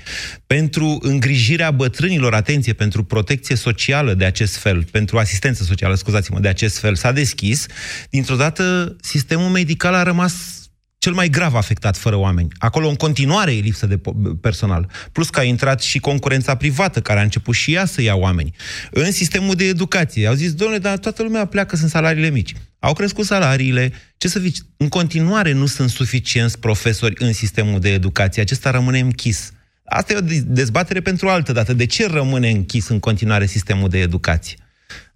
[0.48, 6.48] pentru îngrijirea bătrânilor, atenție, pentru protecție socială de acest fel, pentru asistență socială, scuzați-mă, de
[6.48, 7.66] acest fel, s-a deschis,
[8.10, 10.61] dintr-o dată sistemul medical a rămas
[11.02, 12.48] cel mai grav afectat fără oameni.
[12.58, 14.90] Acolo în continuare e lipsă de po- personal.
[15.12, 18.56] Plus că a intrat și concurența privată, care a început și ea să ia oameni.
[18.92, 22.54] În sistemul de educație au zis, domnule, dar toată lumea pleacă, sunt salariile mici.
[22.80, 23.94] Au crescut salariile.
[24.18, 24.58] Ce să zici?
[24.78, 28.42] În continuare nu sunt suficienți profesori în sistemul de educație.
[28.42, 29.52] Acesta rămâne închis.
[29.86, 31.74] Asta e o de- dezbatere pentru altă dată.
[31.74, 34.58] De ce rămâne închis în continuare sistemul de educație?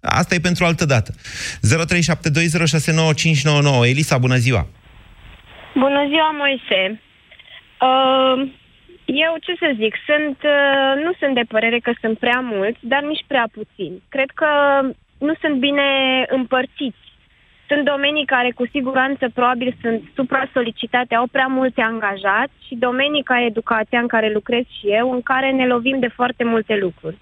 [0.00, 1.14] Asta e pentru altă dată.
[1.60, 3.86] 0372069599.
[3.86, 4.68] Elisa, bună ziua!
[5.78, 7.00] Bună ziua, Moise.
[7.88, 8.50] Uh,
[9.04, 13.02] eu, ce să zic, sunt, uh, nu sunt de părere că sunt prea mulți, dar
[13.02, 14.02] nici prea puțini.
[14.08, 14.48] Cred că
[15.18, 15.82] nu sunt bine
[16.28, 17.04] împărțiți.
[17.68, 23.44] Sunt domenii care cu siguranță probabil sunt supra-solicitate, au prea mulți angajați și domenii ca
[23.44, 27.16] educația în care lucrez și eu, în care ne lovim de foarte multe lucruri.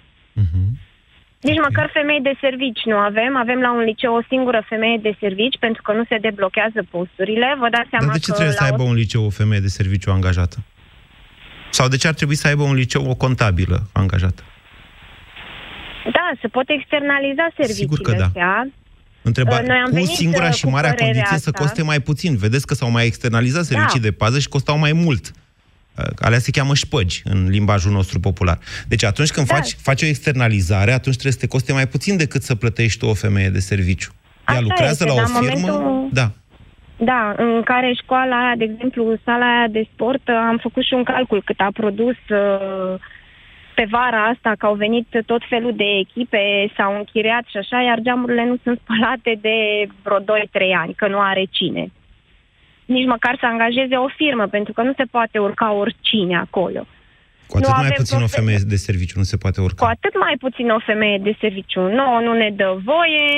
[1.48, 3.36] Nici măcar femei de servici nu avem.
[3.36, 7.48] Avem la un liceu o singură femeie de servici pentru că nu se deblochează posturile.
[7.58, 8.86] Vă dați seama Dar de ce că trebuie să la aibă o...
[8.92, 10.56] un liceu o femeie de serviciu angajată?
[11.70, 14.42] Sau de ce ar trebui să aibă un liceu o contabilă angajată?
[16.16, 18.24] Da, se pot externaliza serviciile Sigur că da.
[18.24, 18.68] astea.
[19.22, 19.66] Întrebare.
[19.66, 21.62] Noi am cu venit, singura uh, și cu marea părerea condiție să asta.
[21.62, 22.36] coste mai puțin.
[22.36, 24.06] Vedeți că s-au mai externalizat servicii Da.
[24.06, 25.30] de pază și costau mai mult.
[25.98, 28.58] Uh, Alea se cheamă șpăgi în limbajul nostru popular.
[28.88, 29.54] Deci atunci când Da.
[29.54, 33.06] faci, faci o externalizare, atunci trebuie să te coste mai puțin decât să plătești tu
[33.06, 34.12] o femeie de serviciu.
[34.48, 35.66] Ea Așa lucrează este, la o dar în firmă...
[35.72, 36.30] momentul- Da.
[36.96, 40.94] Da, în care școala aia, de exemplu, sala aia de sport, uh, am făcut și
[40.94, 42.94] un calcul cât a produs uh,
[43.74, 47.98] pe vara asta, că au venit tot felul de echipe, s-au închiriat și așa, iar
[48.00, 49.56] geamurile nu sunt spălate de
[50.02, 50.24] vreo 2-3
[50.82, 51.84] ani, că nu are cine.
[52.84, 56.86] Nici măcar să angajeze o firmă, pentru că nu se poate urca oricine acolo.
[57.46, 59.84] Cu atât Nu mai avem puțin o profe- femeie de serviciu nu se poate urca.
[59.84, 61.80] Cu atât mai puțin o femeie de serviciu.
[61.80, 63.28] Nu, nu ne dă voie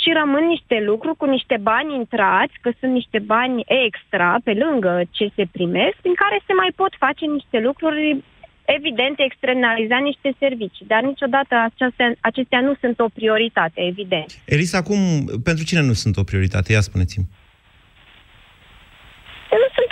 [0.00, 4.92] și rămân niște lucruri cu niște bani intrați, că sunt niște bani extra pe lângă
[5.10, 8.22] ce se primesc, prin care se mai pot face niște lucruri
[8.78, 14.28] evident, externaliza niște servicii, dar niciodată acestea, acestea nu sunt o prioritate, evident.
[14.44, 14.98] Elisa, acum,
[15.48, 16.72] pentru cine nu sunt o prioritate?
[16.72, 17.26] Ia spuneți-mi.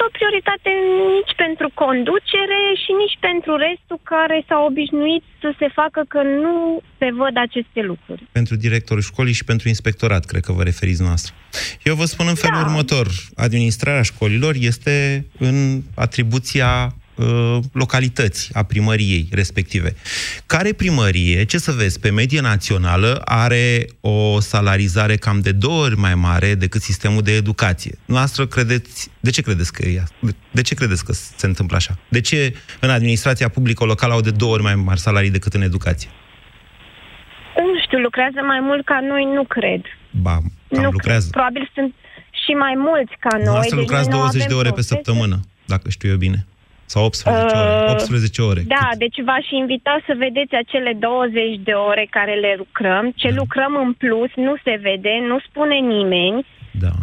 [0.03, 0.71] Nu sunt o prioritate
[1.15, 6.83] nici pentru conducere și nici pentru restul care s-au obișnuit să se facă că nu
[6.99, 8.23] se văd aceste lucruri.
[8.33, 11.33] Pentru directorul școlii și pentru inspectorat, cred că vă referiți noastră.
[11.83, 12.67] Eu vă spun în felul da.
[12.67, 13.07] următor.
[13.47, 15.57] Administrarea școlilor este în
[15.95, 17.02] atribuția Uh,
[17.73, 19.95] localități a primăriei respective.
[20.47, 25.97] Care primărie, ce să vezi, pe medie națională are o salarizare cam de două ori
[25.97, 27.99] mai mare decât sistemul de educație.
[28.05, 30.03] Noastră credeți, de ce credeți că e
[30.51, 31.99] De ce credeți că se întâmplă așa?
[32.09, 35.63] De ce în administrația publică locală au de două ori mai mari salarii decât în
[35.63, 36.11] educație?
[37.57, 39.81] Nu știu, lucrează mai mult ca noi, nu cred.
[40.11, 41.21] Ba, cam nu lucrează.
[41.21, 41.31] Cred.
[41.31, 41.95] Probabil sunt
[42.45, 43.45] și mai mulți ca noi.
[43.45, 46.47] Noastră deci lucrați nu 20 de ore avem pe săptămână, dacă știu eu bine.
[46.93, 47.91] Sau 18 uh, ore.
[47.91, 48.63] 18 ore.
[48.67, 48.99] Da, Cât?
[48.99, 53.05] deci v-aș invita să vedeți acele 20 de ore care le lucrăm.
[53.17, 53.35] Ce da.
[53.41, 56.47] lucrăm în plus nu se vede, nu spune nimeni.
[56.85, 56.95] Da.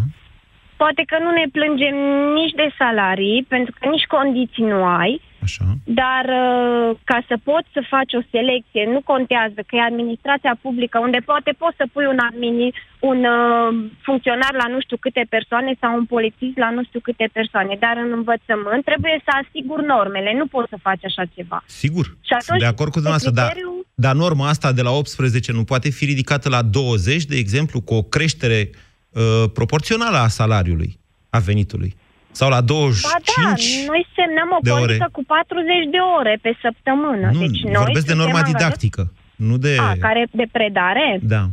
[0.82, 1.96] Poate că nu ne plângem
[2.40, 5.22] nici de salarii, pentru că nici condiții nu ai.
[5.48, 5.66] Așa.
[6.02, 10.98] Dar uh, ca să poți să faci o selecție, nu contează că e administrația publică,
[11.08, 12.74] unde poate poți să pui un, admini,
[13.12, 13.70] un uh,
[14.08, 17.96] funcționar la nu știu câte persoane sau un polițist la nu știu câte persoane, dar
[18.06, 21.60] în învățământ trebuie să asigur normele, nu poți să faci așa ceva.
[21.84, 23.72] Sigur, și atunci, sunt de acord cu dumneavoastră, criteriu...
[23.96, 27.78] dar, dar norma asta de la 18 nu poate fi ridicată la 20, de exemplu,
[27.82, 28.70] cu o creștere
[29.10, 31.00] uh, proporțională a salariului,
[31.30, 31.92] a venitului.
[32.32, 35.18] Sau la 25 Ba da, noi semnăm o de politică ore.
[35.18, 35.66] cu 40
[35.96, 37.28] de ore pe săptămână.
[37.34, 39.02] Nu, deci noi vorbesc de suntem norma angajați- didactică,
[39.48, 39.74] nu de...
[39.80, 41.08] A, care de predare?
[41.36, 41.44] Da.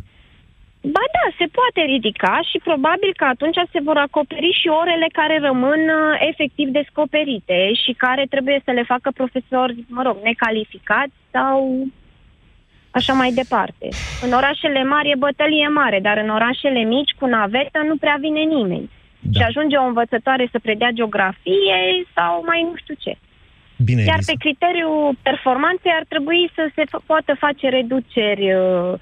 [0.97, 5.37] Ba da, se poate ridica și probabil că atunci se vor acoperi și orele care
[5.49, 11.57] rămân uh, efectiv descoperite și care trebuie să le facă profesori, mă rog, necalificați sau
[12.91, 13.87] așa mai departe.
[14.25, 18.41] În orașele mari e bătălie mare, dar în orașele mici, cu navetă, nu prea vine
[18.57, 18.91] nimeni.
[19.21, 19.39] Da.
[19.39, 21.79] Și ajunge o învățătoare să predea geografie
[22.15, 23.13] sau mai nu știu ce.
[23.85, 24.33] Bine, Iar Elisa.
[24.33, 28.93] pe criteriul performanței ar trebui să se f- poată face reduceri uh,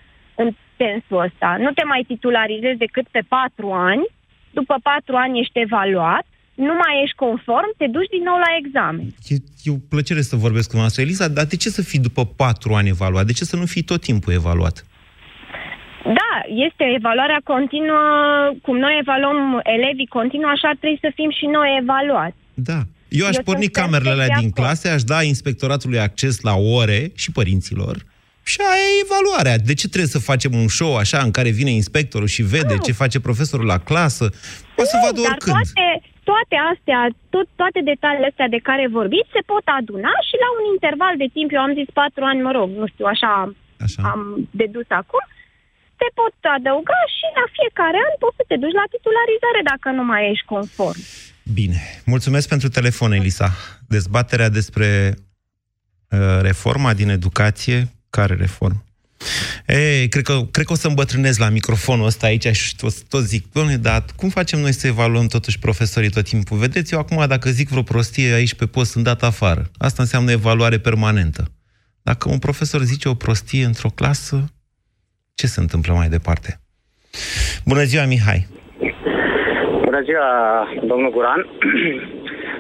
[0.43, 1.57] în sensul ăsta.
[1.65, 4.05] Nu te mai titularizezi decât pe patru ani,
[4.51, 6.25] după patru ani ești evaluat,
[6.55, 9.07] nu mai ești conform, te duci din nou la examen.
[9.29, 11.03] E, e o plăcere să vorbesc cu noastră.
[11.03, 13.27] Elisa, dar de ce să fii după patru ani evaluat?
[13.27, 14.85] De ce să nu fii tot timpul evaluat?
[16.05, 16.33] Da,
[16.67, 18.03] este evaluarea continuă,
[18.63, 22.37] cum noi evaluăm elevii continuă, așa ar trebui să fim și noi evaluați.
[22.55, 22.81] Da.
[23.09, 24.67] Eu aș Eu porni sunt camerele alea perfect de din acord.
[24.67, 27.97] clase, aș da inspectoratului acces la ore și părinților
[28.51, 29.57] și aia e evaluarea.
[29.69, 33.01] De ce trebuie să facem un show așa în care vine inspectorul și vede ce
[33.03, 34.25] face profesorul la clasă?
[34.81, 35.55] O să vadă dar oricând.
[35.57, 35.87] toate,
[36.31, 37.01] toate astea,
[37.35, 41.29] tot, toate detaliile astea de care vorbiți se pot aduna și la un interval de
[41.37, 43.33] timp, eu am zis patru ani, mă rog, nu știu, așa,
[43.85, 44.01] așa.
[44.13, 44.21] am
[44.63, 45.25] dedus acum,
[46.05, 50.05] te pot adăuga și la fiecare an poți să te duci la titularizare dacă nu
[50.11, 51.01] mai ești conform.
[51.59, 51.79] Bine.
[52.15, 53.49] Mulțumesc pentru telefon, Elisa.
[53.95, 57.79] Dezbaterea despre uh, reforma din educație.
[58.17, 58.81] Care reformă?
[59.67, 63.25] Ei, cred că, cred că o să îmbătrânesc la microfonul ăsta aici și tot, tot
[63.25, 66.59] zic, doamne, dar cum facem noi să evaluăm totuși profesorii tot timpul?
[66.59, 69.71] Vedeți, eu acum dacă zic vreo prostie aici pe post, sunt dat afară.
[69.79, 71.53] Asta înseamnă evaluare permanentă.
[72.03, 74.45] Dacă un profesor zice o prostie într-o clasă,
[75.35, 76.61] ce se întâmplă mai departe?
[77.67, 78.47] Bună ziua, Mihai!
[79.85, 80.29] Bună ziua,
[80.83, 81.47] domnul Guran.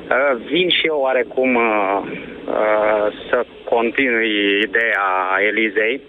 [0.04, 1.98] Uh, Vin și eu oarecum uh,
[2.46, 4.34] uh, să continui
[4.68, 5.06] ideea
[5.50, 6.00] Elizei,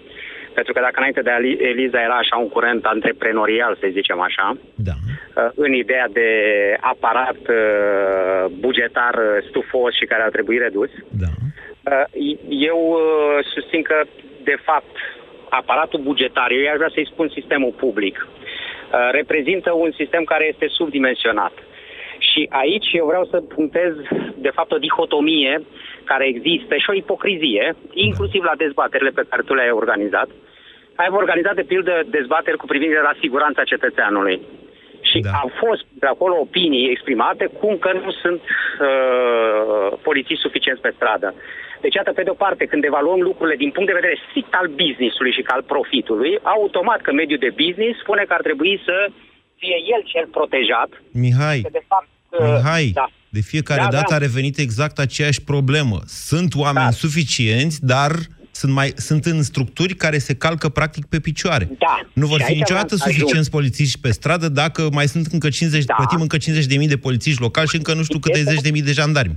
[0.54, 4.58] pentru că dacă înainte de Ali- Eliza era așa un curent antreprenorial, să zicem așa,
[4.74, 4.96] da.
[5.54, 6.28] în ideea de
[6.80, 10.90] aparat uh, bugetar uh, stufos și care ar trebui redus,
[11.24, 11.30] da.
[12.48, 13.98] eu uh, susțin că,
[14.44, 14.96] de fapt,
[15.48, 20.66] aparatul bugetar, eu aș vrea să-i spun sistemul public, uh, reprezintă un sistem care este
[20.68, 21.52] subdimensionat.
[22.18, 23.92] Și aici eu vreau să punctez,
[24.34, 25.62] de fapt, o dihotomie
[26.04, 30.28] care există și o ipocrizie, inclusiv la dezbaterile pe care tu le-ai organizat.
[30.94, 34.40] Ai organizat, de pildă, dezbateri cu privire la siguranța cetățeanului.
[35.00, 35.30] Și da.
[35.42, 41.34] au fost de acolo opinii exprimate cum că nu sunt uh, polițiști suficienți pe stradă.
[41.84, 45.32] Deci, iată, pe de-o parte, când evaluăm lucrurile din punct de vedere strict al businessului
[45.36, 48.96] și al profitului, automat că mediul de business spune că ar trebui să
[49.60, 50.90] fie el cel protejat.
[51.24, 53.06] Mihai, Că, de fapt, uh, Mihai, da.
[53.36, 54.16] de fiecare Da, dată da.
[54.18, 55.98] a revenit exact aceeași problemă.
[56.30, 57.00] Sunt oameni Da.
[57.04, 58.12] suficienți, dar
[58.60, 61.68] sunt, mai, sunt în structuri care se calcă practic pe picioare.
[61.78, 62.00] Da.
[62.12, 63.10] Nu vor Și fi aici niciodată ajung.
[63.10, 65.94] suficienți polițiști pe stradă dacă mai sunt încă 50, da.
[65.94, 68.82] plătim încă 50.000 de polițiști locali și încă nu știu câte Este- zeci de mii
[68.82, 69.34] de jandarmi.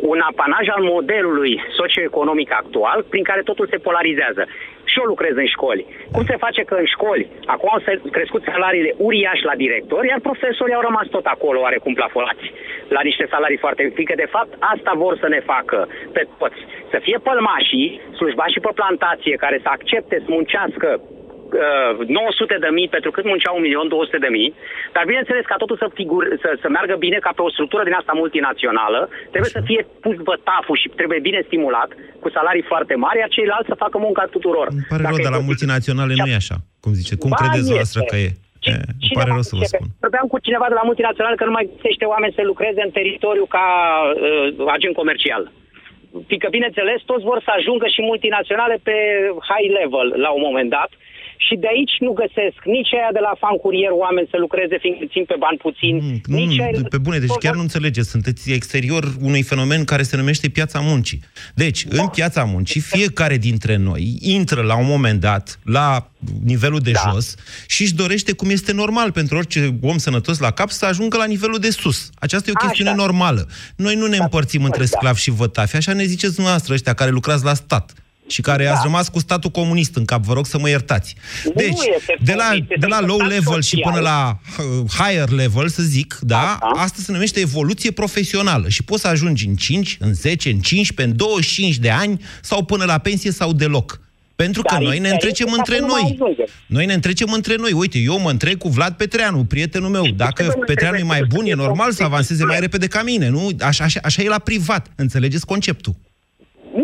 [0.00, 4.44] Un apanaj al modelului socioeconomic actual prin care totul se polarizează.
[4.90, 5.86] și eu lucrez în școli.
[6.12, 10.20] Cum se face că în școli acum au se- crescut salariile uriași la director, iar
[10.20, 12.52] profesorii au rămas tot acolo oarecum plafonați
[12.88, 13.94] la niște salarii foarte mici.
[13.94, 16.60] Fiindcă, de fapt, asta vor să ne facă pe toți.
[16.90, 21.00] Să fie pălmașii, slujbașii pe plantație, care să accepte să muncească
[21.52, 24.50] uh, 900 de mii pentru cât muncea 1.200 de mii,
[24.94, 27.96] dar bineînțeles ca totul să, figur, să, să meargă bine ca pe o structură din
[28.00, 29.00] asta multinațională,
[29.32, 31.90] trebuie să fie pus bătaful și trebuie bine stimulat
[32.22, 34.66] cu salarii foarte mari, iar ceilalți să facă munca tuturor.
[34.70, 35.50] Îmi pare Dacă rău, e dar la posibil.
[35.50, 36.56] multinaționale nu e așa.
[36.82, 37.14] Cum zice?
[37.22, 37.78] Cum Ba, credeți este.
[37.80, 38.28] voastră că e?
[38.70, 38.72] E,
[39.04, 39.88] îmi pare rău să vă spun.
[40.06, 43.46] Vorbeam cu cineva de la multinațional că nu mai găsește oameni să lucreze în teritoriu
[43.56, 43.66] ca
[44.06, 45.42] uh, agent comercial.
[46.28, 48.96] Fiindcă, bineînțeles, toți vor să ajungă și multinaționale pe
[49.50, 50.90] high level la un moment dat
[51.46, 55.04] și de aici nu găsesc nici aia de la fan curier oameni să lucreze fiindcă
[55.12, 55.94] țin pe bani puțin,
[56.26, 56.80] Nu, nici aia...
[56.88, 58.10] pe bune, deci chiar nu înțelegeți.
[58.10, 61.20] Sunteți exterior unui fenomen care se numește piața muncii.
[61.54, 66.10] Deci, în piața muncii, fiecare dintre noi intră la un moment dat la
[66.44, 67.00] nivelul de da.
[67.10, 67.34] jos
[67.66, 71.24] și își dorește, cum este normal pentru orice om sănătos la cap, să ajungă la
[71.24, 72.10] nivelul de sus.
[72.14, 72.98] Aceasta e o chestiune Așa.
[73.04, 73.48] normală.
[73.76, 74.86] Noi nu ne împărțim între Da.
[74.86, 77.92] sclavi și vătafi, așa ne ziceți dumneavoastră ăștia care lucrați la stat
[78.28, 78.72] și care Da.
[78.72, 81.14] ați rămas cu statul comunist în cap, vă rog să mă iertați.
[81.44, 83.92] Nu Deci, este de la, comunist, este de la un low stat level și social.
[83.92, 89.00] până la uh, higher level, să zic, da, asta se numește evoluție profesională și poți
[89.00, 92.98] să ajungi în 5, în 10, în 15, în 25 de ani sau până la
[92.98, 94.00] pensie sau deloc.
[94.36, 96.02] Pentru că Dar noi ne ideea întrecem este că între acum nu noi.
[96.02, 96.46] mai ajungem.
[96.66, 97.72] Noi ne întrecem între noi.
[97.72, 100.06] Uite, eu mă întrec cu Vlad Petreanu, prietenul meu.
[100.16, 102.12] Dacă nu Petreanu e trebuie mai să bun, e fie normal să conflict.
[102.12, 103.48] avanseze mai repede ca mine, nu?
[103.60, 104.86] Așa, așa, așa e la privat.
[104.94, 105.94] Înțelegeți conceptul?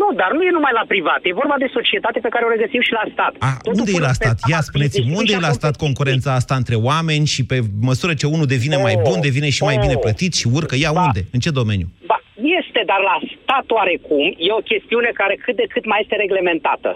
[0.01, 2.81] Nu, dar nu e numai la privat, e vorba de societate pe care o regăsim
[2.87, 3.33] și la stat.
[3.49, 4.37] A, unde e la stat?
[4.51, 7.57] Ia spuneți-mi, unde e la stat concurența asta între oameni și pe
[7.89, 10.75] măsură ce unul devine mai bun, devine și mai bine plătit și urcă?
[10.75, 11.21] Ia unde?
[11.35, 11.87] În ce domeniu?
[12.11, 12.17] Ba,
[12.59, 16.91] este, dar la stat oarecum e o chestiune care cât de cât mai este reglementată.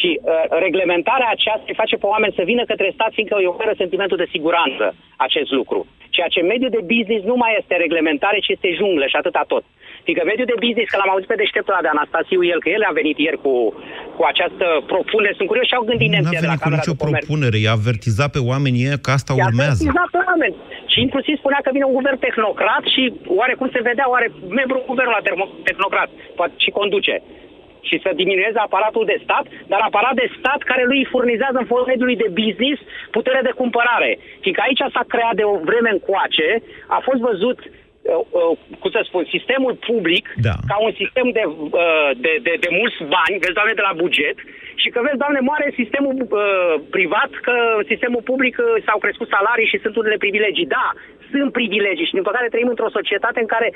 [0.00, 0.24] Și uh,
[0.66, 4.32] reglementarea aceasta îi face pe oameni să vină către stat, fiindcă îi oferă sentimentul de
[4.34, 4.84] siguranță
[5.26, 5.80] acest lucru.
[6.16, 9.42] Ceea ce în mediul de business nu mai este reglementare, ci este junglă și atâta
[9.52, 9.64] tot.
[10.04, 12.82] Fiindcă mediul de business, că l-am auzit pe deșteptul ăla de Anastasiu, el, că el
[12.88, 13.54] a venit ieri cu,
[14.16, 16.66] cu această propunere, sunt curios și au gândit Nu a nemții de la venit cu
[16.66, 17.24] Camera nicio de Comerț.
[17.24, 19.76] propunere, i-a avertizat pe oamenii ăia că asta I-a urmează.
[19.76, 20.56] avertizat pe oameni.
[20.92, 23.02] Și inclusiv spunea că vine un guvern tehnocrat și
[23.40, 24.28] oarecum se vedea oare
[24.60, 27.14] membru guvernului ăla termo- tehnocrat poate și conduce.
[27.88, 31.68] Și să diminueze aparatul de stat, dar aparat de stat care lui îi furnizează în
[31.70, 32.78] fondul mediului de business
[33.16, 34.10] putere de cumpărare.
[34.42, 36.48] Fiindcă aici s-a creat de o vreme încoace,
[36.96, 37.83] a fost văzut uh, uh,
[38.80, 40.54] cum să spun, sistemul public Da.
[40.70, 44.38] ca un sistem de, uh, de, de, de mulți bani, vezi, doamne, de la buget,
[44.82, 49.28] și că, vezi, doamne, moare sistemul uh, privat, că în sistemul public uh, s-au crescut
[49.36, 50.72] salarii și sunt unele privilegii.
[50.78, 50.86] Da,
[51.30, 53.68] sunt privilegii și, din păcate, trăim într-o societate în care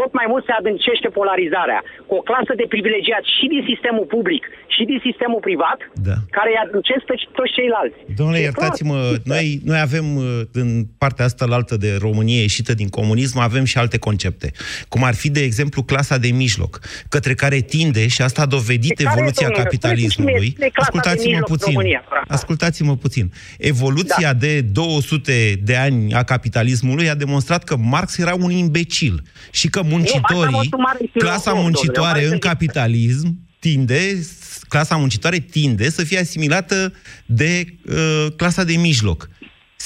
[0.00, 4.42] tot mai mult se adâncește polarizarea, cu o clasă de privilegiați și din sistemul public
[4.74, 6.16] și din sistemul privat, Da.
[6.36, 7.96] care îi adâncesc pe toți ceilalți.
[8.18, 9.20] Domnule, E iertați-mă, clar.
[9.32, 10.24] noi, noi avem uh,
[10.62, 10.68] în
[11.02, 14.48] partea asta la altă de Românie ieșită din comunism, avem și alte concepte.
[14.92, 16.72] Cum ar fi, de exemplu, clasa de mijloc,
[17.14, 19.64] către care tinde, și asta a dovedit De care, evoluția domnule?
[19.64, 20.32] capitalismului.
[20.48, 21.72] Spuneți-mi, de clasa de Ascultați-mă mijloc în puțin.
[21.74, 22.02] România.
[22.28, 23.26] Ascultați-mă puțin.
[23.58, 29.68] Evoluția de 200 de ani a capitalismului a demonstrat că Marx era un imbecil și
[29.70, 32.50] că muncitorii, fost un mare filozof, clasa domnule, muncitoare un mare în gânditor.
[32.50, 34.26] capitalism tinde,
[34.68, 36.92] clasa muncitoare tinde să fie asimilată
[37.26, 39.28] de uh, clasa de mijloc.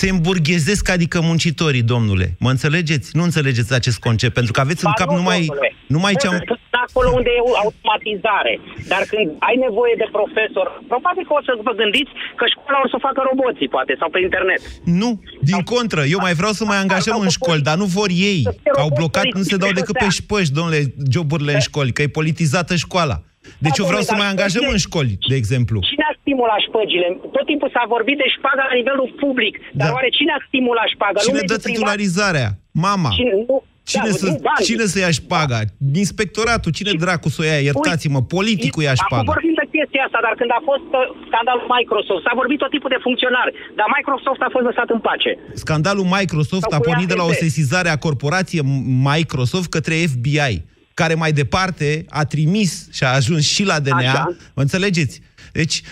[0.01, 2.27] Se îmburghezesc, adică muncitorii, domnule.
[2.45, 3.07] Mă înțelegeți?
[3.19, 5.71] Nu înțelegeți acest concept, pentru că aveți în Ba cap nu, numai, domnule.
[5.95, 6.33] numai ce am...
[6.33, 8.53] Poți să spui acolo unde e automatizare.
[8.93, 12.89] Dar când ai nevoie de profesor, probabil că o să vă gândiți că școala o
[12.91, 14.61] să o facă roboții, poate, sau pe internet.
[15.01, 15.11] Nu,
[15.51, 18.41] din contră, eu mai vreau să mai angajăm în școli, dar nu vor ei.
[18.75, 20.81] Că au blocat, nu se dau decât pe șpăși, domnule,
[21.15, 23.17] joburile în școli, că e politizată școala.
[23.65, 25.79] Deci eu vreau să mai angajăm în școli, de exemplu.
[25.91, 27.07] Cine a stimulat șpăgile?
[27.37, 29.55] Tot timpul s-a vorbit de șpagă la nivelul public.
[29.81, 31.17] Dar oare cine a stimulat șpagă?
[31.19, 31.73] Cine Nu dă mediul privat?
[31.73, 32.49] titularizarea?
[32.87, 33.11] Mama.
[33.19, 33.57] Cine, nu,
[33.93, 34.65] Cine, da, să, nu, bani.
[34.69, 35.59] cine să ia șpaga?
[36.05, 37.59] Inspectoratul, cine dracu să o ia?
[37.71, 39.31] Iertați-mă, politicul ia Acum șpaga.
[39.35, 42.91] vorbim de chestia asta, dar când a fost uh, scandalul Microsoft, s-a vorbit tot tipul
[42.97, 45.31] de funcționari, dar Microsoft a fost lăsat în pace.
[45.65, 47.43] Scandalul Microsoft Sau a cu pornit de la o AFD.
[47.47, 48.65] sesizare a corporației
[49.11, 50.53] Microsoft către FBI,
[50.95, 53.97] care mai departe a trimis și a ajuns și la DNA.
[53.97, 54.37] Așa.
[54.55, 55.21] Mă înțelegeți?
[55.53, 55.83] Deci,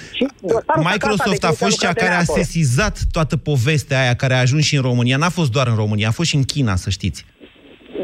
[0.40, 3.36] dosarul Microsoft Sacasa, a de fost când cea s-a care a lucrat de sesizat toată
[3.36, 5.16] povestea aia care a ajuns și în România.
[5.16, 7.24] N-a fost doar în România, a fost și în China, să știți.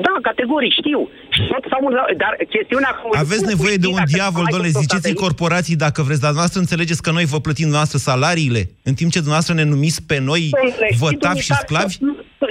[0.07, 1.01] Da, categoric, știu.
[1.35, 2.91] Și tot sau un, dar chestiunea...
[3.01, 5.25] Cu, Aveți cum nevoie de știi un dacă diavol, domnule, Microsoft a ziceți-i venit?
[5.25, 9.19] corporații dacă vreți, dar dumneavoastră înțelegeți că noi vă plătim dumneavoastră salariile, în timp ce
[9.25, 11.93] dumneavoastră ne numiți pe noi Domnule, vătavi și dumitale- sclavi?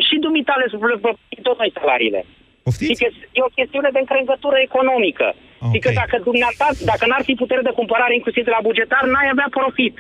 [0.07, 2.21] Și dumitale să vă plătim tot noi salariile.
[2.67, 2.91] Poftiți?
[2.91, 3.07] Și că
[3.37, 5.27] E o chestiune de încrengătură economică.
[5.33, 5.69] Okay.
[5.71, 9.49] Adică dacă dumneata, dacă n-ar fi putere de cumpărare inclusiv de la bugetar, n-ai avea
[9.59, 9.95] profit.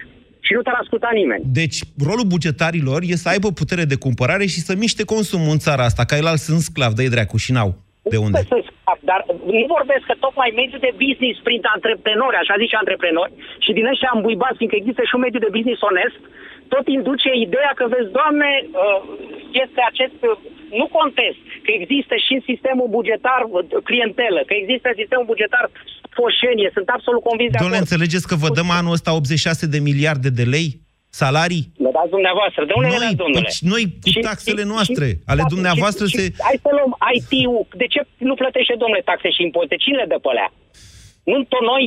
[0.45, 1.43] Și nu te-ar asculta nimeni.
[1.61, 5.83] Deci, rolul bugetarilor e să aibă putere de cumpărare și să miște consumul în țara
[5.89, 7.71] asta, ca el sunt sclav, de dracu și n-au.
[8.13, 8.39] De unde?
[8.53, 9.21] Sunt sclav, dar
[9.53, 13.33] nu vorbesc că tocmai mediul de business prin antreprenori, așa zice antreprenori,
[13.65, 16.19] și din ăștia îmbuibați, fiindcă există și un mediu de business onest,
[16.73, 18.99] tot induce ideea că, vezi, Doamne, uh,
[19.63, 20.37] este acest, uh,
[20.79, 23.59] nu contest, că există și în sistemul bugetar uh,
[23.89, 25.65] clientelă, că există în sistemul bugetar
[26.17, 30.29] foșenie, sunt absolut convins de Doamne, înțelegeți că vă dăm anul ăsta 86 de miliarde
[30.39, 30.69] de lei?
[31.21, 31.65] Salarii?
[31.85, 32.61] Le dați dumneavoastră.
[32.69, 33.47] De unde noi, le dați, domnule?
[33.47, 36.23] Deci noi cu și, taxele noastre, și, ale da, dumneavoastră și, se...
[36.23, 37.61] Și, hai să luăm IT-ul.
[37.81, 37.99] De ce
[38.29, 39.75] nu plătește, domnule, taxe și impozite?
[39.85, 40.49] Cine le dă pe alea?
[41.31, 41.83] Nu tot noi?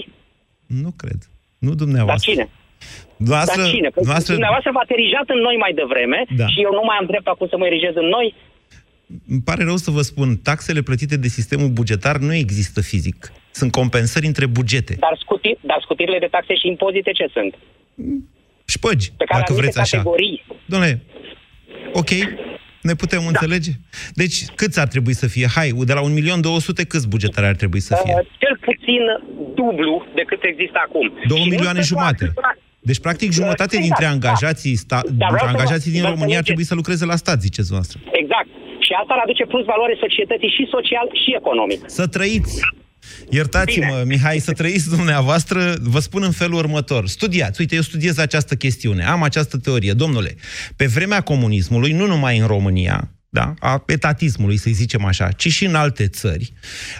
[0.84, 1.20] Nu cred.
[1.66, 2.32] Nu dumneavoastră.
[2.32, 2.46] Dar cine?
[3.22, 3.88] Dumneavoastră, Dar cine?
[3.94, 4.32] Păi dumneavoastră...
[4.38, 6.46] dumneavoastră v-ați erijat în noi mai devreme da.
[6.52, 8.26] și eu nu mai am drept acum să mă erijez în noi?
[9.28, 13.32] Îmi pare rău să vă spun, taxele plătite de sistemul bugetar nu există fizic.
[13.50, 14.96] Sunt compensări între bugete.
[15.00, 17.54] Dar, scuti, dar scutirile de taxe și impozite ce sunt?
[18.64, 19.96] Șpăgi, Pe care dacă vreți așa.
[19.96, 20.44] categorii.
[20.66, 21.02] Domnule,
[21.92, 22.10] ok,
[22.82, 23.26] ne putem da.
[23.26, 23.70] înțelege?
[24.14, 25.46] Deci, câți ar trebui să fie?
[25.54, 28.14] Hai, de la 1.200.000 câți bugetari ar trebui să fie?
[28.18, 29.00] Uh, cel puțin
[29.54, 31.12] dublu decât există acum.
[31.28, 32.32] 2 milioane jumate.
[32.82, 34.10] Deci, practic, jumătate exact, dintre da.
[34.10, 36.44] angajații, sta, Dar vreau angajații să din vă România ar înțelegeți.
[36.44, 38.00] trebui să lucreze la stat, ziceți noastră.
[38.12, 38.48] Exact.
[38.90, 41.80] Și asta ar aduce plus valoare societății și social și economic.
[41.86, 42.60] Să trăiți!
[43.30, 44.04] Iertați-mă, Bine.
[44.14, 47.06] Mihai, să trăiți dumneavoastră, vă spun în felul următor.
[47.06, 49.92] Studiați, uite, eu studiez această chestiune, am această teorie.
[49.92, 50.36] Domnule,
[50.76, 55.64] pe vremea comunismului, nu numai în România, da, a etatismului, să zicem așa, ci și
[55.64, 56.52] în alte țări,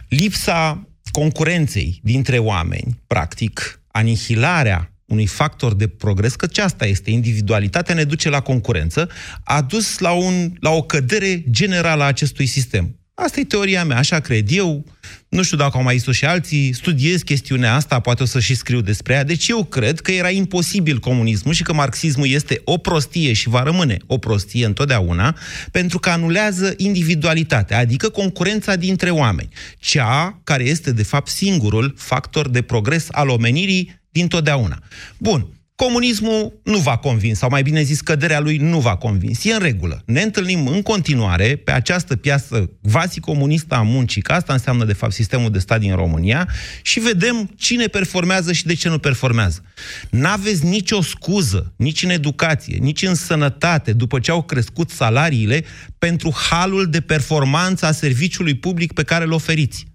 [0.08, 7.94] lipsa concurenței dintre oameni, practic, anihilarea unui factor de progres, că ce asta este, individualitatea
[7.94, 9.08] ne duce la concurență,
[9.44, 12.99] a dus la, un, la o cădere generală a acestui sistem.
[13.22, 14.84] Asta e teoria mea, așa cred eu.
[15.28, 18.54] Nu știu dacă au mai zis și alții, studiez chestiunea asta, poate o să și
[18.54, 19.24] scriu despre ea.
[19.24, 23.62] Deci eu cred că era imposibil comunismul și că marxismul este o prostie și va
[23.62, 25.36] rămâne o prostie întotdeauna,
[25.70, 29.48] pentru că anulează individualitatea, adică concurența dintre oameni.
[29.78, 34.82] Cea care este, de fapt, singurul factor de progres al omenirii dintotdeauna.
[35.18, 39.44] Bun, comunismul nu va convins, sau mai bine zis, căderea lui nu va convins.
[39.44, 40.02] E în regulă.
[40.06, 45.12] Ne întâlnim în continuare pe această piață quasi-comunistă a muncii, că asta înseamnă, de fapt,
[45.12, 46.48] sistemul de stat din România,
[46.82, 49.62] și vedem cine performează și de ce nu performează.
[50.10, 55.64] N-aveți nicio scuză, nici în educație, nici în sănătate, după ce au crescut salariile,
[55.98, 59.86] pentru halul de performanță a serviciului public pe care îl oferiți.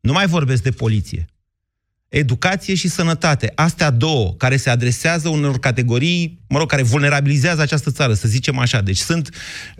[0.00, 1.28] Nu mai vorbesc de poliție
[2.08, 3.52] educație și sănătate.
[3.54, 8.58] Astea două, care se adresează unor categorii, mă rog, care vulnerabilizează această țară, să zicem
[8.58, 8.80] așa.
[8.80, 9.28] Deci sunt,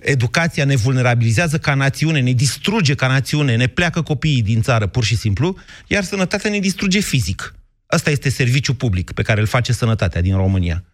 [0.01, 5.05] educația ne vulnerabilizează ca națiune, ne distruge ca națiune, ne pleacă copiii din țară, pur
[5.05, 5.57] și simplu,
[5.87, 7.55] iar sănătatea ne distruge fizic.
[7.87, 10.85] Asta este serviciu public pe care îl face sănătatea din România.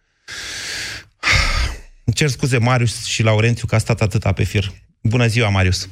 [2.05, 4.71] Îmi cer scuze, Marius și Laurențiu, că a stat atâta pe fir.
[5.01, 5.89] Bună ziua, Marius!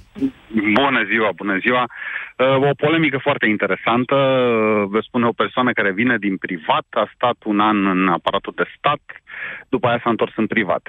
[0.73, 1.81] Bună ziua, bună ziua!
[1.81, 2.22] Uh,
[2.69, 4.15] O polemică foarte interesantă.
[4.15, 8.53] Uh, Vă spune o persoană care vine din privat, a stat un an în aparatul
[8.55, 9.01] de stat,
[9.69, 10.88] după aia s-a întors în privat.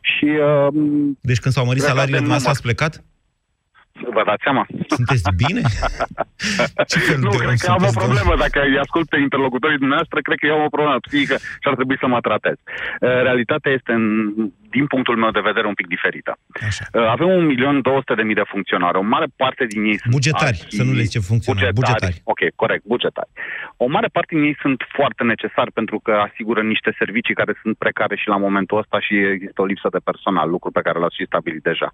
[0.00, 0.68] Și, uh,
[1.20, 2.92] Deci când s-au mărit Cred că salariile, avem dumneavoastră numai- ați plecat?
[4.02, 4.66] Vă dați seama?
[4.88, 5.60] Sunteți bine?
[6.92, 8.32] Ce fel nu, de cred om că am o sunteți, problemă.
[8.44, 11.74] Dacă îi ascult pe interlocutorii dumneavoastră, cred că eu am o problemă psihică și ar
[11.74, 12.56] trebui să mă tratez.
[12.64, 14.04] Uh, Realitatea este, în,
[14.76, 16.32] din punctul meu de vedere, un pic diferită.
[16.68, 16.84] Așa.
[16.92, 18.96] Uh, Avem un milion 200 de mii de funcționari.
[19.02, 22.20] O mare parte din ei sunt Bugetari, arhi- să nu le zicem funcționari, bugetari.
[22.32, 23.30] Ok, corect, bugetari.
[23.76, 27.74] O mare parte din ei sunt foarte necesari pentru că asigură niște servicii care sunt
[27.84, 31.16] precare și la momentul ăsta și există o lipsă de personal, lucru pe care l-ați
[31.18, 31.88] și stabilit deja.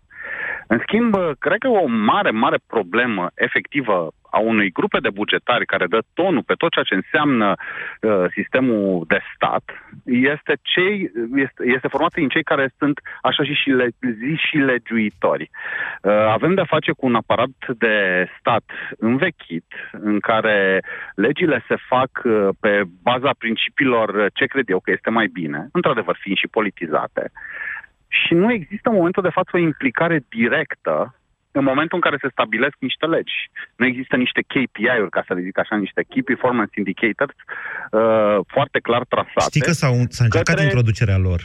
[0.66, 5.86] În schimb, cred că o mare, mare problemă efectivă a unui grupe de bugetari care
[5.86, 9.64] dă tonul pe tot ceea ce înseamnă uh, sistemul de stat
[10.04, 14.56] este, cei, este, este format din cei care sunt așa și, și, le, zi și
[14.56, 15.50] legiuitori.
[16.02, 18.64] Uh, avem de-a face cu un aparat de stat
[18.98, 20.82] învechit în care
[21.14, 25.68] legile se fac uh, pe baza principiilor uh, ce cred eu că este mai bine,
[25.72, 27.30] într-adevăr fiind și politizate,
[28.08, 31.14] și nu există în momentul de față o implicare directă
[31.52, 33.36] în momentul în care se stabilesc niște legi.
[33.76, 38.78] Nu există niște KPI-uri, ca să le zic așa, niște Key Performance Indicators uh, foarte
[38.86, 39.50] clar trasate.
[39.52, 41.40] Știi că s-au, s-a încercat către- introducerea lor.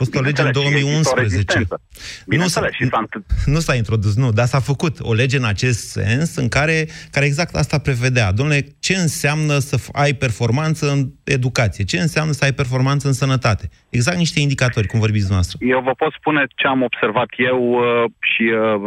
[0.00, 1.22] A fost o lege în Bineînțeles, și există o 2011.
[1.22, 1.74] rezistență.
[1.80, 5.36] Nu s-a, Bineînțeles, și s-a întâ- nu s-a introdus, nu, dar s-a făcut o lege
[5.36, 8.32] în acest sens în care, care exact asta prevedea.
[8.32, 11.84] Domnule, ce înseamnă să f- ai performanță în educație?
[11.84, 13.68] Ce înseamnă să ai performanță în sănătate?
[13.88, 15.58] Exact niște indicatori, cum vorbiți dumneavoastră.
[15.74, 18.80] Eu vă pot spune ce am observat eu uh, și uh,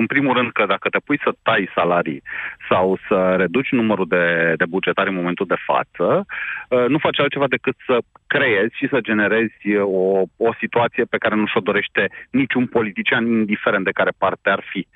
[0.00, 2.22] în primul rând că dacă te pui să tai salarii
[2.68, 6.26] sau să reduci numărul de, de bugetari în momentul de față,
[6.68, 11.34] uh, nu faci altceva decât să creezi și să generezi o, o situație pe care
[11.34, 14.86] nu și-o dorește niciun politician, indiferent de care parte ar fi.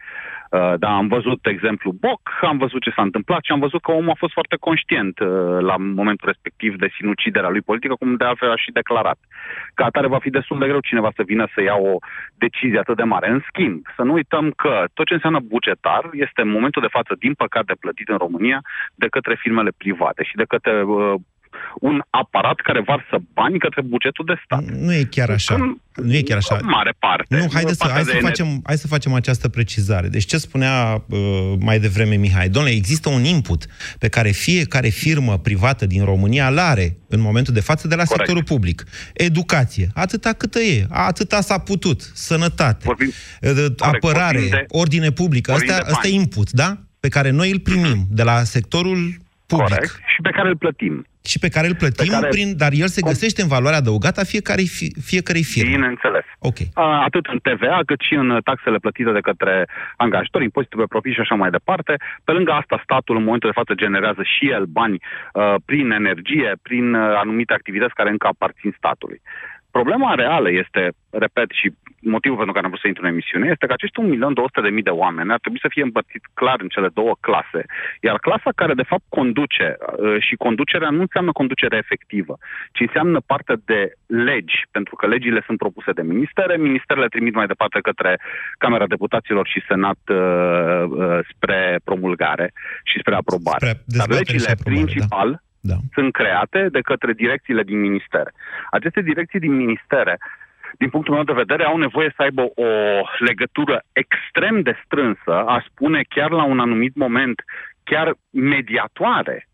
[0.50, 3.90] Uh, da, am văzut exemplu Boc, am văzut ce s-a întâmplat și am văzut că
[3.92, 5.28] omul a fost foarte conștient uh,
[5.60, 9.18] la momentul respectiv de sinuciderea lui politică, cum de altfel a și declarat.
[9.74, 11.98] Ca atare va fi destul de greu cineva să vină să ia o
[12.34, 13.30] decizie atât de mare.
[13.30, 17.14] În schimb, să nu uităm că tot ce înseamnă bugetar este în momentul de față,
[17.18, 18.60] din păcate, plătit în România
[18.94, 21.14] de către firmele private și de către uh,
[21.80, 24.64] un aparat care varsă bani către bugetul de stat.
[24.64, 25.54] Nu e chiar așa.
[25.54, 26.56] În, nu e chiar așa.
[26.60, 27.36] În mare parte.
[27.36, 30.08] Nu, haide să, hai, să facem, hai să facem această precizare.
[30.08, 31.18] Deci ce spunea uh,
[31.60, 32.48] mai devreme Mihai?
[32.48, 33.66] Domnule, există un input
[33.98, 38.02] pe care fiecare firmă privată din România îl are în momentul de față de la
[38.02, 38.18] Corect.
[38.18, 38.84] sectorul public.
[39.14, 45.76] Educație, atâta câtă e, atâta s-a putut, sănătate, Vorbim, uh, apărare, de, ordine publică, asta,
[45.84, 46.87] asta e input, da?
[47.00, 48.98] Pe care noi îl primim de la sectorul
[49.46, 49.68] public.
[49.68, 50.00] Corect.
[50.06, 52.28] Și pe care îl plătim și pe care îl plătim, care...
[52.34, 54.62] prin, dar el se găsește în valoarea adăugată a fiecare,
[55.08, 55.74] fiecarei firme.
[55.76, 56.26] Bineînțeles.
[56.38, 56.58] Ok.
[57.08, 59.54] Atât în TVA, cât și în taxele plătite de către
[59.96, 61.92] angajatori, impozitul pe profit și așa mai departe.
[62.24, 66.50] Pe lângă asta, statul în momentul de față generează și el bani uh, prin energie,
[66.62, 69.20] prin uh, anumite activități care încă aparțin statului.
[69.78, 70.82] Problema reală este,
[71.24, 71.68] repet, și
[72.14, 75.32] motivul pentru care am vrut să intru în emisiune, este că acești 1.200.000 de oameni
[75.32, 77.60] ar trebui să fie împărțiți clar în cele două clase.
[78.06, 82.34] Iar clasa care, de fapt, conduce uh, și conducerea nu înseamnă conducere efectivă,
[82.74, 87.46] ci înseamnă parte de legi, pentru că legile sunt propuse de ministere, ministerele trimit mai
[87.52, 88.20] departe către
[88.64, 92.46] Camera Deputaților și Senat uh, uh, spre promulgare
[92.90, 93.66] și spre aprobare.
[93.66, 95.74] Spre Dar legile aprobare, principal, da da.
[95.92, 98.32] sunt create de către direcțiile din ministere.
[98.70, 100.18] Aceste direcții din ministere,
[100.78, 105.64] din punctul meu de vedere, au nevoie să aibă o legătură extrem de strânsă, a
[105.70, 107.44] spune chiar la un anumit moment,
[107.84, 109.48] chiar mediatoare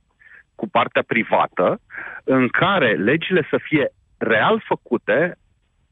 [0.54, 1.80] cu partea privată,
[2.24, 3.88] în care legile să fie
[4.18, 5.36] real făcute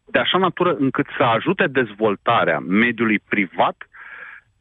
[0.04, 3.76] de așa natură încât să ajute dezvoltarea mediului privat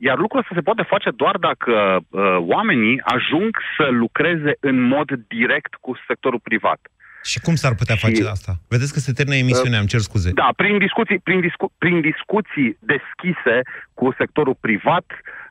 [0.07, 5.09] iar lucrul ăsta se poate face doar dacă uh, oamenii ajung să lucreze în mod
[5.27, 6.79] direct cu sectorul privat.
[7.23, 8.51] Și cum s-ar putea și, face asta?
[8.73, 10.31] Vedeți că se termină emisiunea, uh, îmi cer scuze.
[10.31, 13.55] Da, prin discuții, prin, discu- prin discuții deschise
[13.93, 15.41] cu sectorul privat, uh,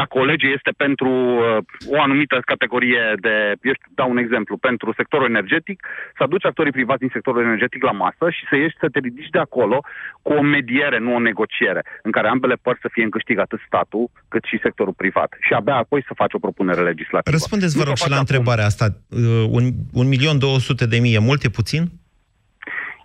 [0.00, 4.56] dacă o lege este pentru uh, o anumită categorie de, eu știu, dau un exemplu,
[4.56, 8.80] pentru sectorul energetic, să aduci actorii privați din sectorul energetic la masă și să ieși
[8.80, 9.78] să te ridici de acolo
[10.22, 13.60] cu o mediere, nu o negociere, în care ambele părți să fie în câștig atât
[13.66, 15.30] statul cât și sectorul privat.
[15.40, 17.36] Și abia apoi să faci o propunere legislativă.
[17.36, 18.86] Răspundeți, vă rog, și la întrebarea asta.
[19.08, 21.82] Uh, un, un milion două sute de mii e mult, e puțin?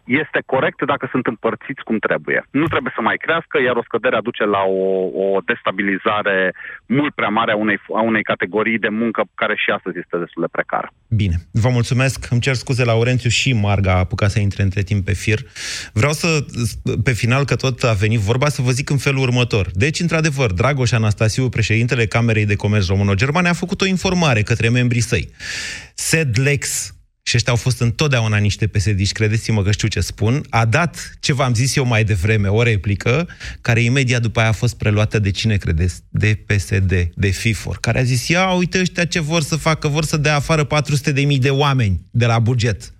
[0.05, 2.45] Este corect dacă sunt împărțiți cum trebuie.
[2.51, 4.83] Nu trebuie să mai crească, iar o scădere aduce la o,
[5.23, 6.53] o destabilizare
[6.85, 10.41] mult prea mare a unei, a unei categorii de muncă care și astăzi este destul
[10.41, 10.91] de precară.
[11.07, 12.27] Bine, vă mulțumesc.
[12.29, 15.39] Îmi cer scuze, Laurențiu și Marga a apucat să intre între timp pe fir.
[15.93, 16.27] Vreau să,
[17.03, 19.67] pe final, că tot a venit vorba, să vă zic în felul următor.
[19.73, 25.01] Deci, într-adevăr, Dragoș Anastasiu, președintele Camerei de Comerț Româno-Germane, a făcut o informare către membrii
[25.01, 25.29] săi.
[25.95, 26.93] Sedlex,
[27.23, 31.33] și ăștia au fost întotdeauna niște psd credeți-mă că știu ce spun, a dat ce
[31.33, 33.27] v-am zis eu mai devreme, o replică,
[33.61, 36.01] care imediat după aia a fost preluată de cine credeți?
[36.09, 40.03] De PSD, de FIFOR, care a zis, ia uite ăștia ce vor să facă, vor
[40.03, 42.93] să dea afară 400 de mii de oameni de la buget.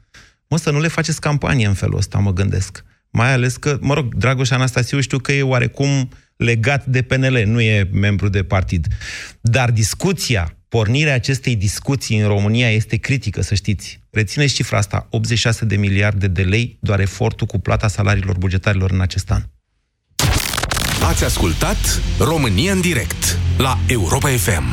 [0.48, 2.84] Mă, să nu le faceți campanie în felul ăsta, mă gândesc.
[3.10, 7.62] Mai ales că, mă rog, Dragoș Anastasiu știu că e oarecum legat de PNL, nu
[7.62, 8.88] e membru de partid.
[9.42, 14.00] Dar discuția pornirea acestei discuții în România este critică, să știți.
[14.10, 19.02] Rețineți cifra asta, 86 de miliarde de lei, doar efortul cu plata salariilor bugetarilor în
[19.02, 19.42] acest an.
[21.04, 24.64] Ați ascultat România în direct la Europa FM.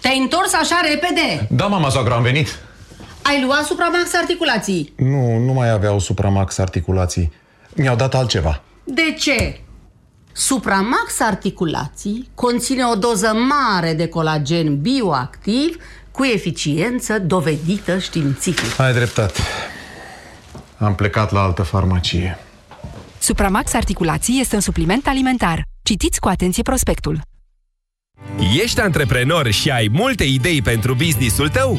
[0.00, 1.46] Te-ai întors așa repede?
[1.50, 2.58] Da, mama soacră, am venit.
[3.28, 4.92] Ai luat Supramax articulații?
[4.96, 7.32] Nu, nu mai aveau Supramax articulații.
[7.74, 8.62] Mi-au dat altceva.
[8.84, 9.60] De ce?
[10.32, 15.76] Supramax articulații conține o doză mare de colagen bioactiv
[16.10, 18.80] cu eficiență dovedită științific.
[18.80, 19.40] Ai dreptate.
[20.78, 22.38] Am plecat la altă farmacie.
[23.18, 25.62] Supramax articulații este un supliment alimentar.
[25.82, 27.20] Citiți cu atenție prospectul.
[28.62, 31.78] Ești antreprenor și ai multe idei pentru businessul tău?